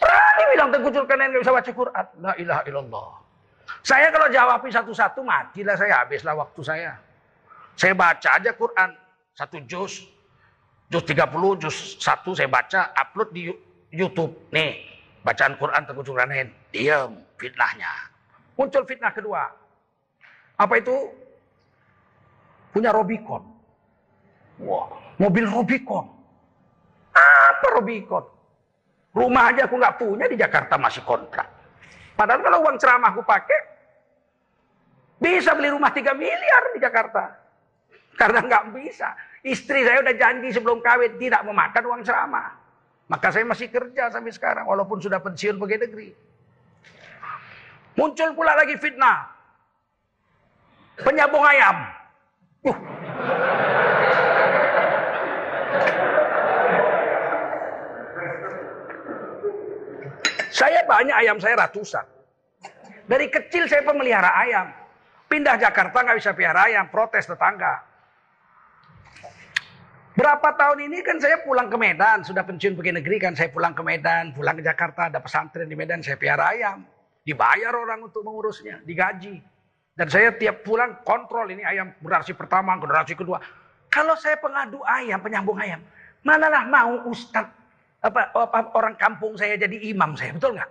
[0.00, 2.04] Berani bilang Tengku Zulkarnain nggak bisa baca Quran.
[2.24, 3.08] La ilaha illallah.
[3.84, 6.96] Saya kalau jawabin satu-satu matilah saya, habislah waktu saya.
[7.78, 8.90] Saya baca aja Quran,
[9.38, 10.02] satu juz,
[10.90, 13.54] juz 30, juz 1 saya baca, upload di
[13.94, 14.34] YouTube.
[14.50, 14.82] Nih,
[15.22, 16.50] bacaan Quran Tengku Zulkarnain.
[16.74, 18.10] Diam fitnahnya.
[18.58, 19.46] Muncul fitnah kedua.
[20.58, 21.14] Apa itu?
[22.74, 23.46] Punya Robicon.
[24.58, 24.90] Wah,
[25.22, 26.02] mobil Robicon.
[27.14, 28.26] Apa Robicon?
[29.14, 31.46] Rumah aja aku nggak punya di Jakarta masih kontrak.
[32.18, 33.60] Padahal kalau uang ceramah aku pakai,
[35.22, 37.46] bisa beli rumah 3 miliar di Jakarta.
[38.18, 39.14] Karena nggak bisa.
[39.46, 42.50] Istri saya udah janji sebelum kawin tidak memakan uang ceramah.
[43.06, 46.10] Maka saya masih kerja sampai sekarang walaupun sudah pensiun pegawai negeri.
[47.94, 49.30] Muncul pula lagi fitnah.
[50.98, 51.76] Penyambung ayam.
[52.66, 52.78] Uh.
[60.50, 62.02] Saya banyak ayam saya ratusan.
[63.06, 64.74] Dari kecil saya pemelihara ayam.
[65.30, 67.87] Pindah Jakarta nggak bisa pelihara ayam, protes tetangga.
[70.18, 73.70] Berapa tahun ini kan saya pulang ke Medan, sudah pensiun pergi negeri kan saya pulang
[73.70, 76.82] ke Medan, pulang ke Jakarta, ada pesantren di Medan, saya pelihara ayam.
[77.22, 79.38] Dibayar orang untuk mengurusnya, digaji.
[79.94, 83.38] Dan saya tiap pulang kontrol ini ayam generasi pertama, generasi kedua.
[83.86, 85.78] Kalau saya pengadu ayam, penyambung ayam,
[86.26, 87.54] manalah mau ustadz
[88.02, 90.66] apa, apa orang kampung saya jadi imam saya, betul nggak?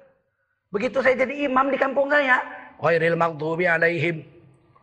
[0.76, 2.44] Begitu saya jadi imam di kampung saya,
[2.84, 4.28] khairil maghdubi alaihim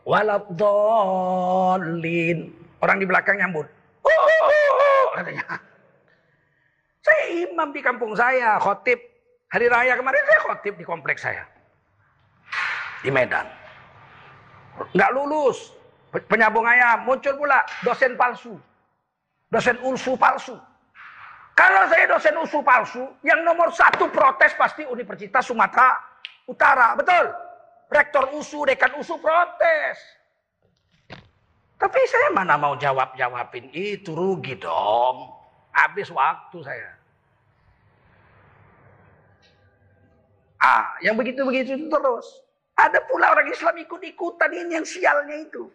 [0.09, 2.49] waladhdallin.
[2.81, 3.84] Orang di belakang nyambut.
[5.15, 5.45] Katanya.
[7.05, 8.99] Saya imam di kampung saya, khotib.
[9.55, 11.47] Hari raya kemarin saya khotib di kompleks saya.
[13.07, 13.47] Di Medan.
[14.91, 15.71] Nggak lulus.
[16.11, 17.07] Penyambung ayam.
[17.07, 18.59] Muncul pula dosen palsu.
[19.53, 20.59] Dosen ulsu palsu.
[21.55, 25.95] Kalau saya dosen ulsu palsu, yang nomor satu protes pasti Universitas Sumatera
[26.51, 26.99] Utara.
[26.99, 27.31] Betul?
[27.95, 30.24] Rektor USU, dekan USU protes.
[31.85, 35.29] Tapi saya mana mau jawab-jawabin itu rugi dong.
[35.69, 36.97] Habis waktu saya.
[40.65, 42.41] Ah, yang begitu-begitu itu terus.
[42.73, 45.69] Ada pula orang Islam ikut-ikutan ini yang sialnya itu.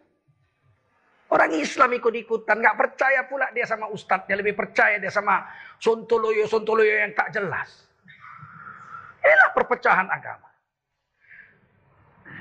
[1.29, 5.45] Orang Islam ikut-ikutan, nggak percaya pula dia sama ustadznya, lebih percaya dia sama
[5.77, 7.85] sontoloyo-sontoloyo yang tak jelas.
[9.21, 10.49] Inilah perpecahan agama.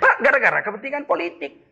[0.01, 1.68] Pak, gara-gara kepentingan politik.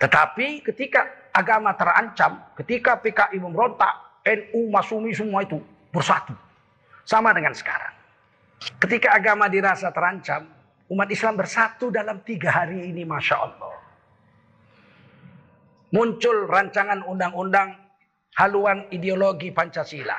[0.00, 5.60] Tetapi ketika agama terancam, ketika PKI memberontak, NU, Masumi semua itu
[5.92, 6.32] bersatu.
[7.04, 7.92] Sama dengan sekarang.
[8.80, 10.48] Ketika agama dirasa terancam,
[10.88, 13.76] umat Islam bersatu dalam tiga hari ini, Masya Allah.
[15.90, 17.76] Muncul rancangan undang-undang
[18.40, 20.16] haluan ideologi Pancasila.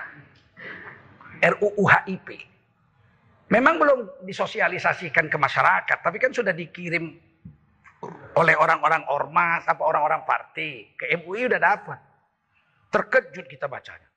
[1.42, 2.28] RUU HIP.
[3.50, 7.31] Memang belum disosialisasikan ke masyarakat, tapi kan sudah dikirim
[8.38, 10.96] oleh orang-orang ormas, apa orang-orang partai.
[10.96, 12.00] Ke MUI udah dapat.
[12.92, 14.08] Terkejut kita bacanya.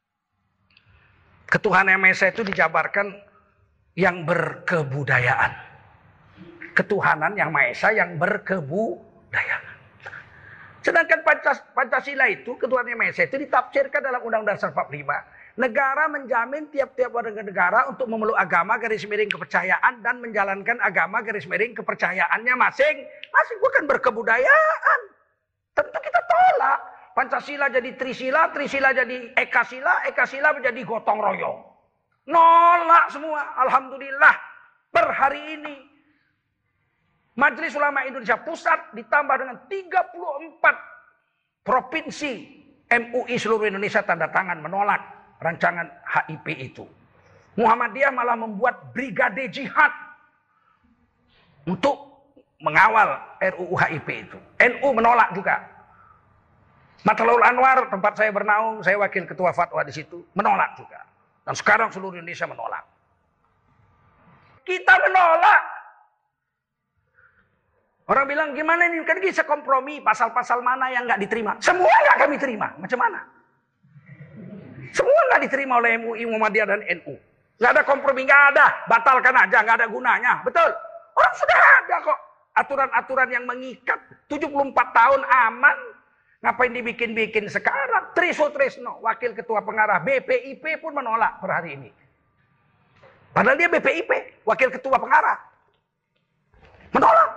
[1.99, 3.15] Maha Esa itu dijabarkan
[3.95, 5.53] yang berkebudayaan.
[6.75, 9.65] Ketuhanan yang Maha Esa yang berkebudayaan.
[10.85, 11.23] Sedangkan
[11.73, 15.34] Pancasila itu, ketuhanan yang Maha itu ditafsirkan dalam Undang-Undang Dasar 45.
[15.55, 21.47] Negara menjamin tiap-tiap warga negara untuk memeluk agama garis miring kepercayaan dan menjalankan agama garis
[21.47, 23.07] miring kepercayaannya masing.
[23.07, 25.01] Masing bukan berkebudayaan.
[25.79, 26.79] Tentu kita tolak.
[27.15, 31.63] Pancasila jadi Trisila, Trisila jadi Ekasila, Ekasila menjadi gotong royong.
[32.27, 33.55] Nolak semua.
[33.63, 34.35] Alhamdulillah.
[34.91, 35.77] Per hari ini.
[37.39, 42.33] Majelis Ulama Indonesia Pusat ditambah dengan 34 provinsi
[42.91, 45.14] MUI seluruh Indonesia tanda tangan menolak
[45.45, 46.88] rancangan HIP itu.
[47.61, 49.92] Muhammadiyah malah membuat brigade jihad
[51.68, 52.24] untuk
[52.64, 54.38] mengawal RUU HIP itu.
[54.40, 55.61] NU menolak juga.
[57.05, 61.05] Matlaul Anwar tempat saya bernaung, saya wakil ketua fatwa di situ, menolak juga.
[61.45, 62.84] Dan sekarang seluruh Indonesia menolak.
[64.64, 65.62] Kita menolak.
[68.09, 71.53] Orang bilang gimana ini kan bisa kompromi pasal-pasal mana yang nggak diterima.
[71.61, 72.72] Semua nggak kami terima.
[72.80, 73.20] Macam mana?
[74.95, 77.18] Semua nggak diterima oleh MUI, Muhammadiyah dan NU.
[77.59, 78.66] Nggak ada kompromi, nggak ada.
[78.86, 80.32] Batalkan aja, nggak ada gunanya.
[80.47, 80.70] Betul.
[81.14, 82.18] Orang sudah ada kok
[82.55, 83.99] aturan-aturan yang mengikat
[84.30, 85.78] 74 tahun aman
[86.45, 91.90] ngapain dibikin-bikin sekarang Triso Trisno wakil ketua pengarah BPIP pun menolak per hari ini
[93.34, 95.40] padahal dia BPIP wakil ketua pengarah
[96.95, 97.30] menolak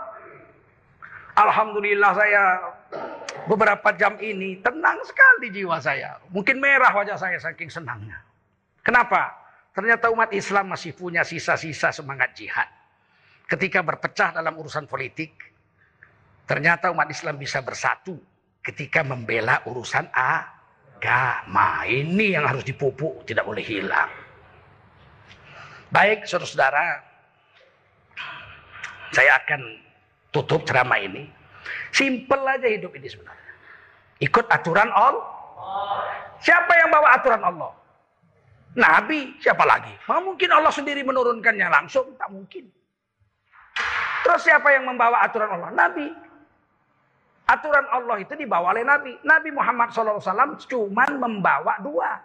[1.40, 2.44] Alhamdulillah saya
[3.48, 8.20] beberapa jam ini tenang sekali jiwa saya mungkin merah wajah saya saking senangnya
[8.84, 9.34] kenapa
[9.72, 12.68] ternyata umat Islam masih punya sisa-sisa semangat jihad
[13.48, 15.34] ketika berpecah dalam urusan politik,
[16.44, 18.20] ternyata umat Islam bisa bersatu
[18.60, 21.88] ketika membela urusan agama.
[21.88, 24.12] Ini yang harus dipupuk, tidak boleh hilang.
[25.88, 27.00] Baik, saudara-saudara,
[29.16, 29.62] saya akan
[30.36, 31.32] tutup ceramah ini.
[31.92, 33.54] Simpel aja hidup ini sebenarnya.
[34.22, 35.26] Ikut aturan Allah.
[36.42, 37.72] Siapa yang bawa aturan Allah?
[38.78, 39.90] Nabi, siapa lagi?
[40.06, 42.70] Nah, mungkin Allah sendiri menurunkannya langsung, tak mungkin.
[44.22, 45.74] Terus siapa yang membawa aturan Allah?
[45.74, 46.14] Nabi.
[47.48, 49.18] Aturan Allah itu dibawa oleh Nabi.
[49.26, 52.22] Nabi Muhammad SAW cuma membawa dua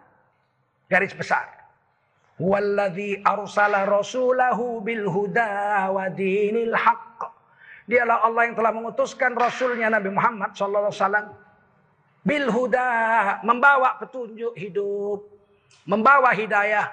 [0.93, 1.49] garis besar.
[2.37, 7.32] Walladhi arsala rasulahu bil huda wa dinil haqq.
[7.87, 11.35] Dialah Allah yang telah mengutuskan rasulnya Nabi Muhammad SAW.
[12.23, 12.91] Bil huda,
[13.43, 15.27] membawa petunjuk hidup.
[15.83, 16.87] Membawa hidayah.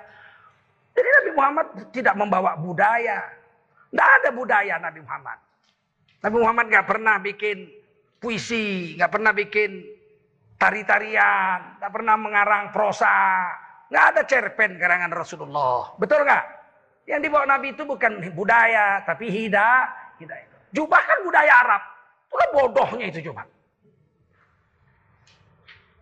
[0.97, 3.21] Jadi Nabi Muhammad tidak membawa budaya.
[3.93, 5.37] Tidak ada budaya Nabi Muhammad.
[6.19, 7.57] Nabi Muhammad nggak pernah bikin
[8.19, 9.87] puisi, nggak pernah bikin
[10.59, 13.47] tari-tarian, nggak pernah mengarang prosa,
[13.87, 15.95] nggak ada cerpen karangan Rasulullah.
[15.95, 16.45] Betul nggak?
[17.07, 19.87] Yang dibawa Nabi itu bukan budaya, tapi hida,
[20.19, 20.48] hidayah.
[20.73, 21.81] Jubah kan budaya Arab.
[22.29, 23.45] Itu kan bodohnya itu jubah.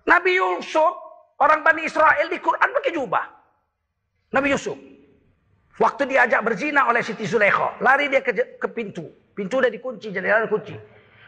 [0.08, 0.94] Nabi Yusuf,
[1.40, 3.26] orang Bani Israel di Quran pakai jubah.
[4.36, 4.76] Nabi Yusuf.
[5.78, 9.06] Waktu diajak berzina oleh Siti Sulekho, lari dia ke, ke pintu.
[9.38, 10.74] Pintu udah dikunci, jadi ada kunci.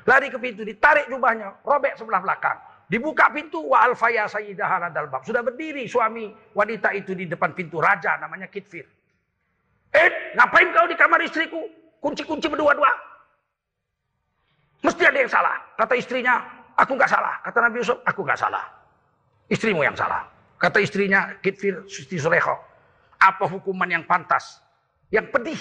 [0.09, 2.57] Lari ke pintu, ditarik jubahnya, robek sebelah belakang.
[2.89, 5.21] Dibuka pintu, wa alfaya sayyidah dalbab.
[5.21, 8.89] Sudah berdiri suami wanita itu di depan pintu raja, namanya Kitfir.
[9.93, 11.61] Eh, ngapain kau di kamar istriku?
[12.01, 13.08] Kunci-kunci berdua-dua.
[14.79, 15.55] Mesti ada yang salah.
[15.75, 16.39] Kata istrinya,
[16.79, 17.35] aku nggak salah.
[17.43, 18.63] Kata Nabi Yusuf, aku nggak salah.
[19.51, 20.23] Istrimu yang salah.
[20.59, 22.55] Kata istrinya, Kitfir Siti Sulekho.
[23.19, 24.63] Apa hukuman yang pantas,
[25.11, 25.59] yang pedih,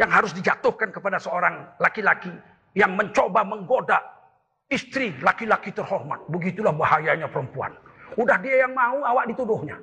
[0.00, 2.32] yang harus dijatuhkan kepada seorang laki-laki
[2.72, 4.00] yang mencoba menggoda
[4.72, 6.24] istri laki-laki terhormat.
[6.32, 7.72] Begitulah bahayanya perempuan.
[8.16, 9.76] Udah dia yang mau, awak dituduhnya.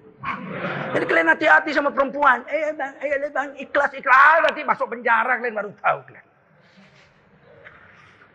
[0.97, 2.41] Jadi kalian hati-hati sama perempuan.
[2.49, 4.49] Eh bang, eh bang, ikhlas ikhlas.
[4.49, 6.26] Nanti masuk penjara kalian baru tahu kalian.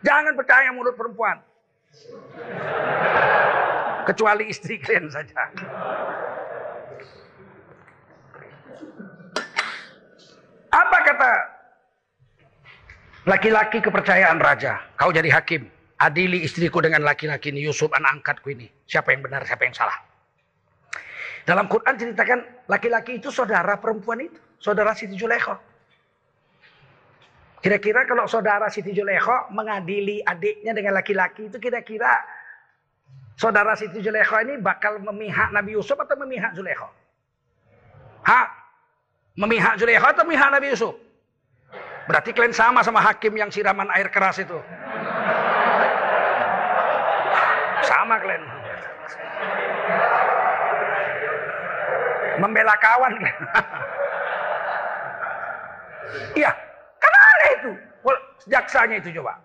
[0.01, 1.37] Jangan percaya mulut perempuan.
[4.09, 5.41] Kecuali istri kalian saja.
[10.71, 11.31] Apa kata
[13.29, 14.81] laki-laki kepercayaan raja?
[14.97, 15.69] Kau jadi hakim.
[16.01, 18.65] Adili istriku dengan laki-laki ini, Yusuf anak angkatku ini.
[18.89, 19.93] Siapa yang benar, siapa yang salah.
[21.45, 24.41] Dalam Quran ceritakan laki-laki itu saudara perempuan itu.
[24.57, 25.70] Saudara Siti Julekho.
[27.61, 32.09] Kira-kira kalau saudara Siti Julekho mengadili adiknya dengan laki-laki itu kira-kira
[33.37, 36.89] saudara Siti Julekho ini bakal memihak Nabi Yusuf atau memihak Julekho?
[38.25, 38.49] Hah?
[39.37, 40.97] Memihak Zulekha atau memihak Nabi Yusuf?
[42.09, 44.57] Berarti kalian sama sama hakim yang siraman air keras itu.
[47.85, 48.43] Sama kalian.
[52.41, 53.13] Membela kawan.
[56.35, 56.51] Iya,
[57.59, 57.71] itu.
[58.49, 59.37] Jaksanya itu coba.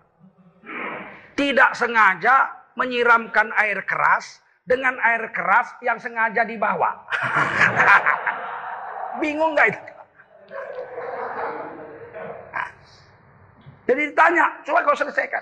[1.37, 6.97] Tidak sengaja menyiramkan air keras dengan air keras yang sengaja dibawa.
[9.21, 9.81] Bingung nggak itu?
[12.53, 12.69] Nah,
[13.85, 15.41] jadi ditanya, coba kau selesaikan.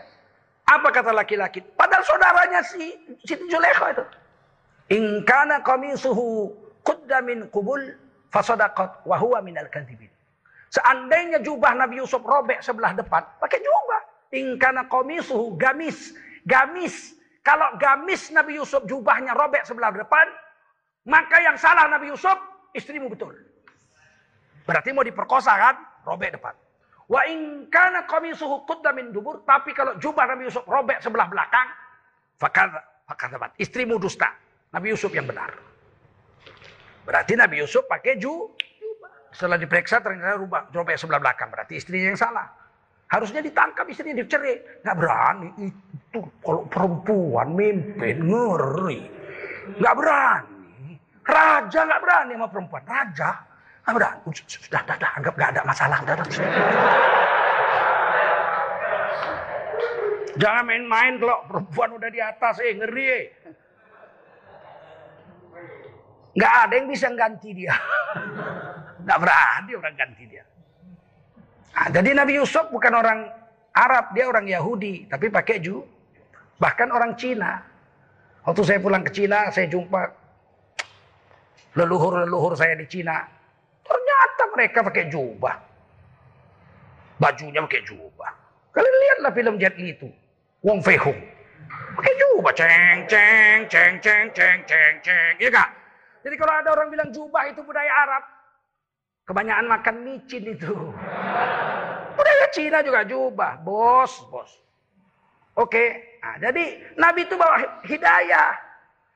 [0.65, 1.61] Apa kata laki-laki?
[1.75, 4.05] Padahal saudaranya si Siti Zulekha itu.
[4.95, 6.51] In kana qamisuhu
[6.83, 7.81] qudda min qubul
[8.33, 10.09] fasadaqat wa huwa minal kadhibin.
[10.75, 14.01] Seandainya jubah Nabi Yusuf robek sebelah depan, pakai jubah.
[14.35, 16.11] In kana qamisuhu gamis,
[16.43, 17.15] gamis.
[17.47, 20.27] Kalau gamis Nabi Yusuf jubahnya robek sebelah depan,
[21.07, 22.35] maka yang salah Nabi Yusuf
[22.75, 23.31] istrimu betul.
[24.67, 25.75] Berarti mau diperkosa kan?
[26.03, 26.51] Robek depan.
[27.07, 31.71] Wa in kana qamisuhu qudda min dubur, tapi kalau jubah Nabi Yusuf robek sebelah belakang,
[32.35, 32.67] fakar
[33.07, 34.27] fakar istrimu dusta.
[34.75, 35.55] Nabi Yusuf yang benar.
[37.07, 38.51] Berarti Nabi Yusuf pakai ju.
[39.35, 41.51] Setelah diperiksa ternyata rubah robek sebelah belakang.
[41.51, 42.47] Berarti istrinya yang salah.
[43.11, 44.79] Harusnya ditangkap istrinya dicerai.
[44.79, 45.49] Nggak berani.
[45.59, 49.03] Itu kalau perempuan mimpin ngeri.
[49.75, 50.95] Nggak berani.
[51.27, 52.83] Raja nggak berani sama perempuan.
[52.87, 53.29] Raja
[53.83, 54.19] nggak berani.
[54.31, 55.11] Sudah, sudah, sudah.
[55.19, 55.97] Anggap nggak ada masalah.
[55.99, 56.49] Sudah, sudah.
[60.35, 62.55] Jangan main-main kalau perempuan udah di atas.
[62.63, 63.23] Eh, ngeri eh.
[66.39, 67.75] Nggak ada yang bisa ganti dia.
[69.05, 70.43] Nggak berani orang ganti dia.
[71.75, 73.19] Nah, jadi Nabi Yusuf bukan orang
[73.75, 75.83] Arab, dia orang Yahudi, tapi pakai ju.
[76.57, 77.59] Bahkan orang Cina.
[78.47, 80.01] Waktu saya pulang ke Cina, saya jumpa
[81.75, 83.27] leluhur-leluhur saya di Cina.
[83.83, 85.55] Ternyata mereka pakai jubah.
[87.19, 88.31] Bajunya pakai jubah.
[88.71, 90.09] Kalian lihatlah film Jet Li itu.
[90.63, 91.19] Wong Fei Hung.
[91.99, 92.53] Pakai jubah.
[92.55, 95.33] Ceng, ceng, ceng, ceng, ceng, ceng, ceng.
[95.37, 95.69] Iya kak?
[96.23, 98.23] Jadi kalau ada orang bilang jubah itu budaya Arab,
[99.25, 100.73] kebanyakan makan micin itu.
[102.15, 104.51] Budaya Cina juga jubah, bos, bos.
[105.55, 108.55] Oke, nah, jadi Nabi itu bawa hidayah.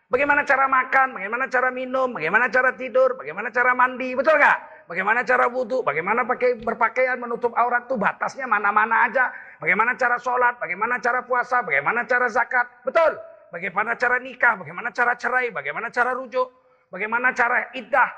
[0.10, 4.90] Bagaimana cara makan, bagaimana cara minum, bagaimana cara tidur, bagaimana cara mandi, betul nggak?
[4.90, 9.30] Bagaimana cara wudhu, bagaimana pakai berpakaian menutup aurat tuh batasnya mana-mana aja.
[9.62, 13.22] Bagaimana cara sholat, bagaimana cara puasa, bagaimana cara zakat, betul?
[13.54, 16.50] Bagaimana cara nikah, bagaimana cara cerai, bagaimana cara rujuk.
[16.90, 18.10] Bagaimana cara iddah?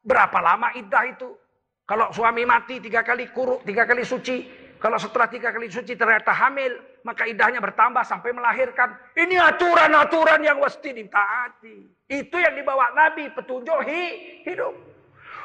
[0.00, 1.36] Berapa lama iddah itu?
[1.84, 4.46] Kalau suami mati tiga kali kuruk, tiga kali suci.
[4.80, 6.72] Kalau setelah tiga kali suci ternyata hamil,
[7.04, 8.96] maka idahnya bertambah sampai melahirkan.
[9.12, 11.76] Ini aturan-aturan yang mesti ditaati.
[12.08, 14.04] Itu yang dibawa Nabi, petunjuk hi,
[14.48, 14.72] hidup.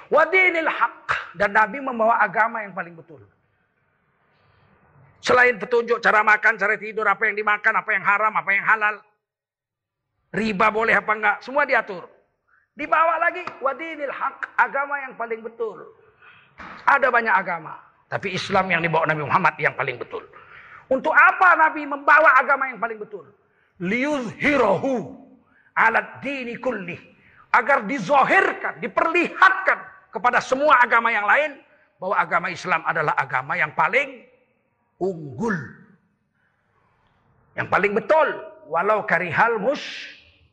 [0.07, 1.35] Wadinil haq.
[1.35, 3.19] Dan Nabi membawa agama yang paling betul.
[5.19, 8.95] Selain petunjuk cara makan, cara tidur, apa yang dimakan, apa yang haram, apa yang halal.
[10.31, 12.07] Riba boleh apa enggak, semua diatur.
[12.75, 15.79] Dibawa lagi wadinil haq, agama yang paling betul.
[16.87, 17.79] Ada banyak agama,
[18.11, 20.23] tapi Islam yang dibawa Nabi Muhammad yang paling betul.
[20.87, 23.25] Untuk apa Nabi membawa agama yang paling betul?
[23.81, 25.17] Liyuzhirahu
[25.75, 26.95] alat dini kulli.
[27.55, 31.59] Agar dizohirkan, diperlihatkan kepada semua agama yang lain.
[31.95, 34.27] Bahwa agama Islam adalah agama yang paling
[34.99, 35.55] unggul.
[37.55, 38.27] Yang paling betul.
[38.67, 39.81] Walau karihal mus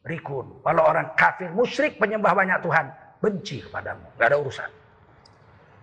[0.06, 0.62] rikun.
[0.62, 2.86] Walau orang kafir musyrik penyembah banyak Tuhan.
[3.22, 4.18] Benci kepadamu.
[4.18, 4.70] Gak ada urusan.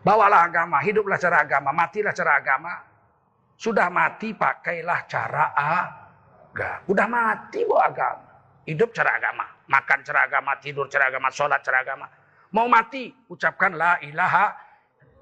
[0.03, 0.83] Bawalah agama.
[0.83, 1.71] Hiduplah cara agama.
[1.71, 2.73] Matilah cara agama.
[3.59, 6.83] Sudah mati pakailah cara agama.
[6.87, 8.27] Udah mati bawa agama.
[8.67, 9.45] Hidup cara agama.
[9.71, 10.51] Makan cara agama.
[10.59, 11.27] Tidur cara agama.
[11.31, 12.07] Sholat cara agama.
[12.51, 13.07] Mau mati.
[13.31, 14.51] Ucapkan la ilaha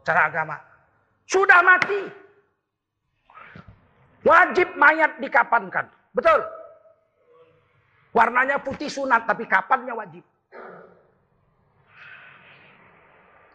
[0.01, 0.57] cara agama.
[1.29, 2.01] Sudah mati.
[4.25, 5.85] Wajib mayat dikapankan.
[6.17, 6.56] Betul.
[8.17, 10.25] Warnanya putih sunat, tapi kapannya wajib.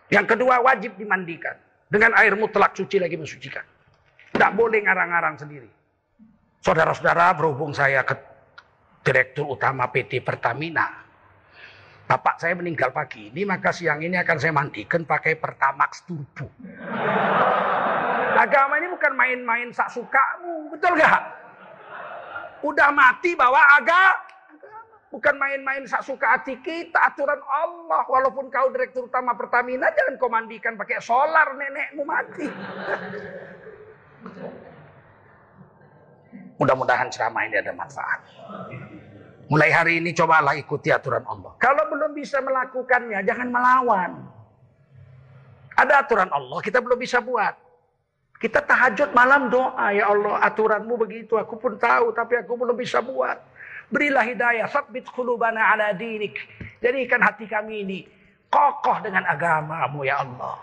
[0.07, 1.59] Yang kedua wajib dimandikan.
[1.91, 3.67] Dengan air mutlak suci lagi mensucikan.
[4.31, 5.67] Tidak boleh ngarang-ngarang sendiri.
[6.63, 8.15] Saudara-saudara berhubung saya ke
[9.03, 11.03] Direktur Utama PT Pertamina.
[12.07, 16.47] Bapak saya meninggal pagi ini, maka siang ini akan saya mandikan pakai Pertamax Turbo.
[18.39, 21.23] Agama ini bukan main-main sak sukamu, betul gak?
[22.63, 24.32] Udah mati bawa agama.
[25.13, 28.01] Bukan main-main sak suka hati kita, aturan Allah.
[28.09, 32.49] Walaupun kau direktur utama Pertamina, jangan kau mandikan pakai solar nenekmu mati.
[36.57, 38.25] Mudah-mudahan ceramah ini ada manfaat.
[39.53, 41.61] Mulai hari ini cobalah ikuti aturan Allah.
[41.61, 44.17] Kalau belum bisa melakukannya, jangan melawan.
[45.77, 47.53] Ada aturan Allah, kita belum bisa buat.
[48.41, 53.05] Kita tahajud malam doa, ya Allah aturanmu begitu, aku pun tahu, tapi aku belum bisa
[53.05, 53.52] buat.
[53.93, 56.41] Berilah hidayah, sabbit khulubana ala dinik.
[56.81, 58.01] Jadikan hati kami ini
[58.49, 60.57] kokoh dengan agamamu ya Allah.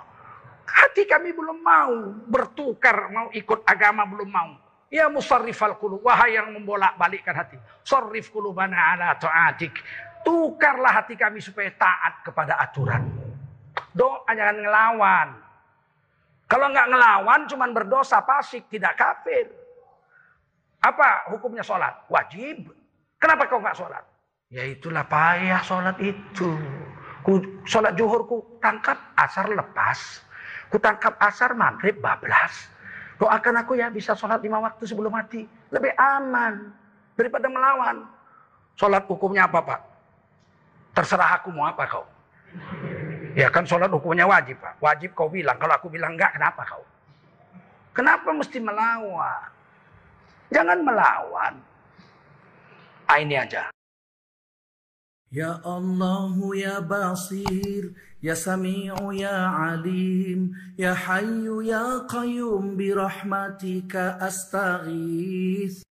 [0.66, 1.94] Hati kami belum mau
[2.26, 4.52] bertukar, mau ikut agama belum mau.
[4.90, 7.58] Ya musarrifal qulub, wahai yang membolak-balikkan hati.
[7.86, 9.78] Sarrif qulubana ala ta'atik.
[10.26, 13.06] Tukarlah hati kami supaya taat kepada aturan.
[13.94, 15.30] Doa jangan ngelawan.
[16.50, 19.54] Kalau nggak ngelawan cuman berdosa pasik, tidak kafir.
[20.82, 22.10] Apa hukumnya sholat?
[22.10, 22.79] Wajib.
[23.20, 24.04] Kenapa kau nggak sholat?
[24.50, 26.56] Ya itulah payah sholat itu.
[27.22, 30.24] Ku, sholat zuhur ku tangkap asar lepas.
[30.72, 32.72] Ku tangkap asar maghrib bablas.
[33.20, 35.44] Doakan aku ya bisa sholat lima waktu sebelum mati.
[35.70, 36.72] Lebih aman
[37.20, 38.08] daripada melawan.
[38.80, 39.80] Sholat hukumnya apa pak?
[40.96, 42.08] Terserah aku mau apa kau.
[43.36, 44.80] Ya kan sholat hukumnya wajib pak.
[44.80, 45.60] Wajib kau bilang.
[45.60, 46.88] Kalau aku bilang enggak kenapa kau?
[47.92, 49.52] Kenapa mesti melawan?
[50.56, 51.54] Jangan melawan.
[53.10, 53.74] Ah, ini aja.
[55.32, 57.94] يا الله يا بصير
[58.24, 65.84] يا سميع يا عليم يا حي يا قيوم برحمتك استغيث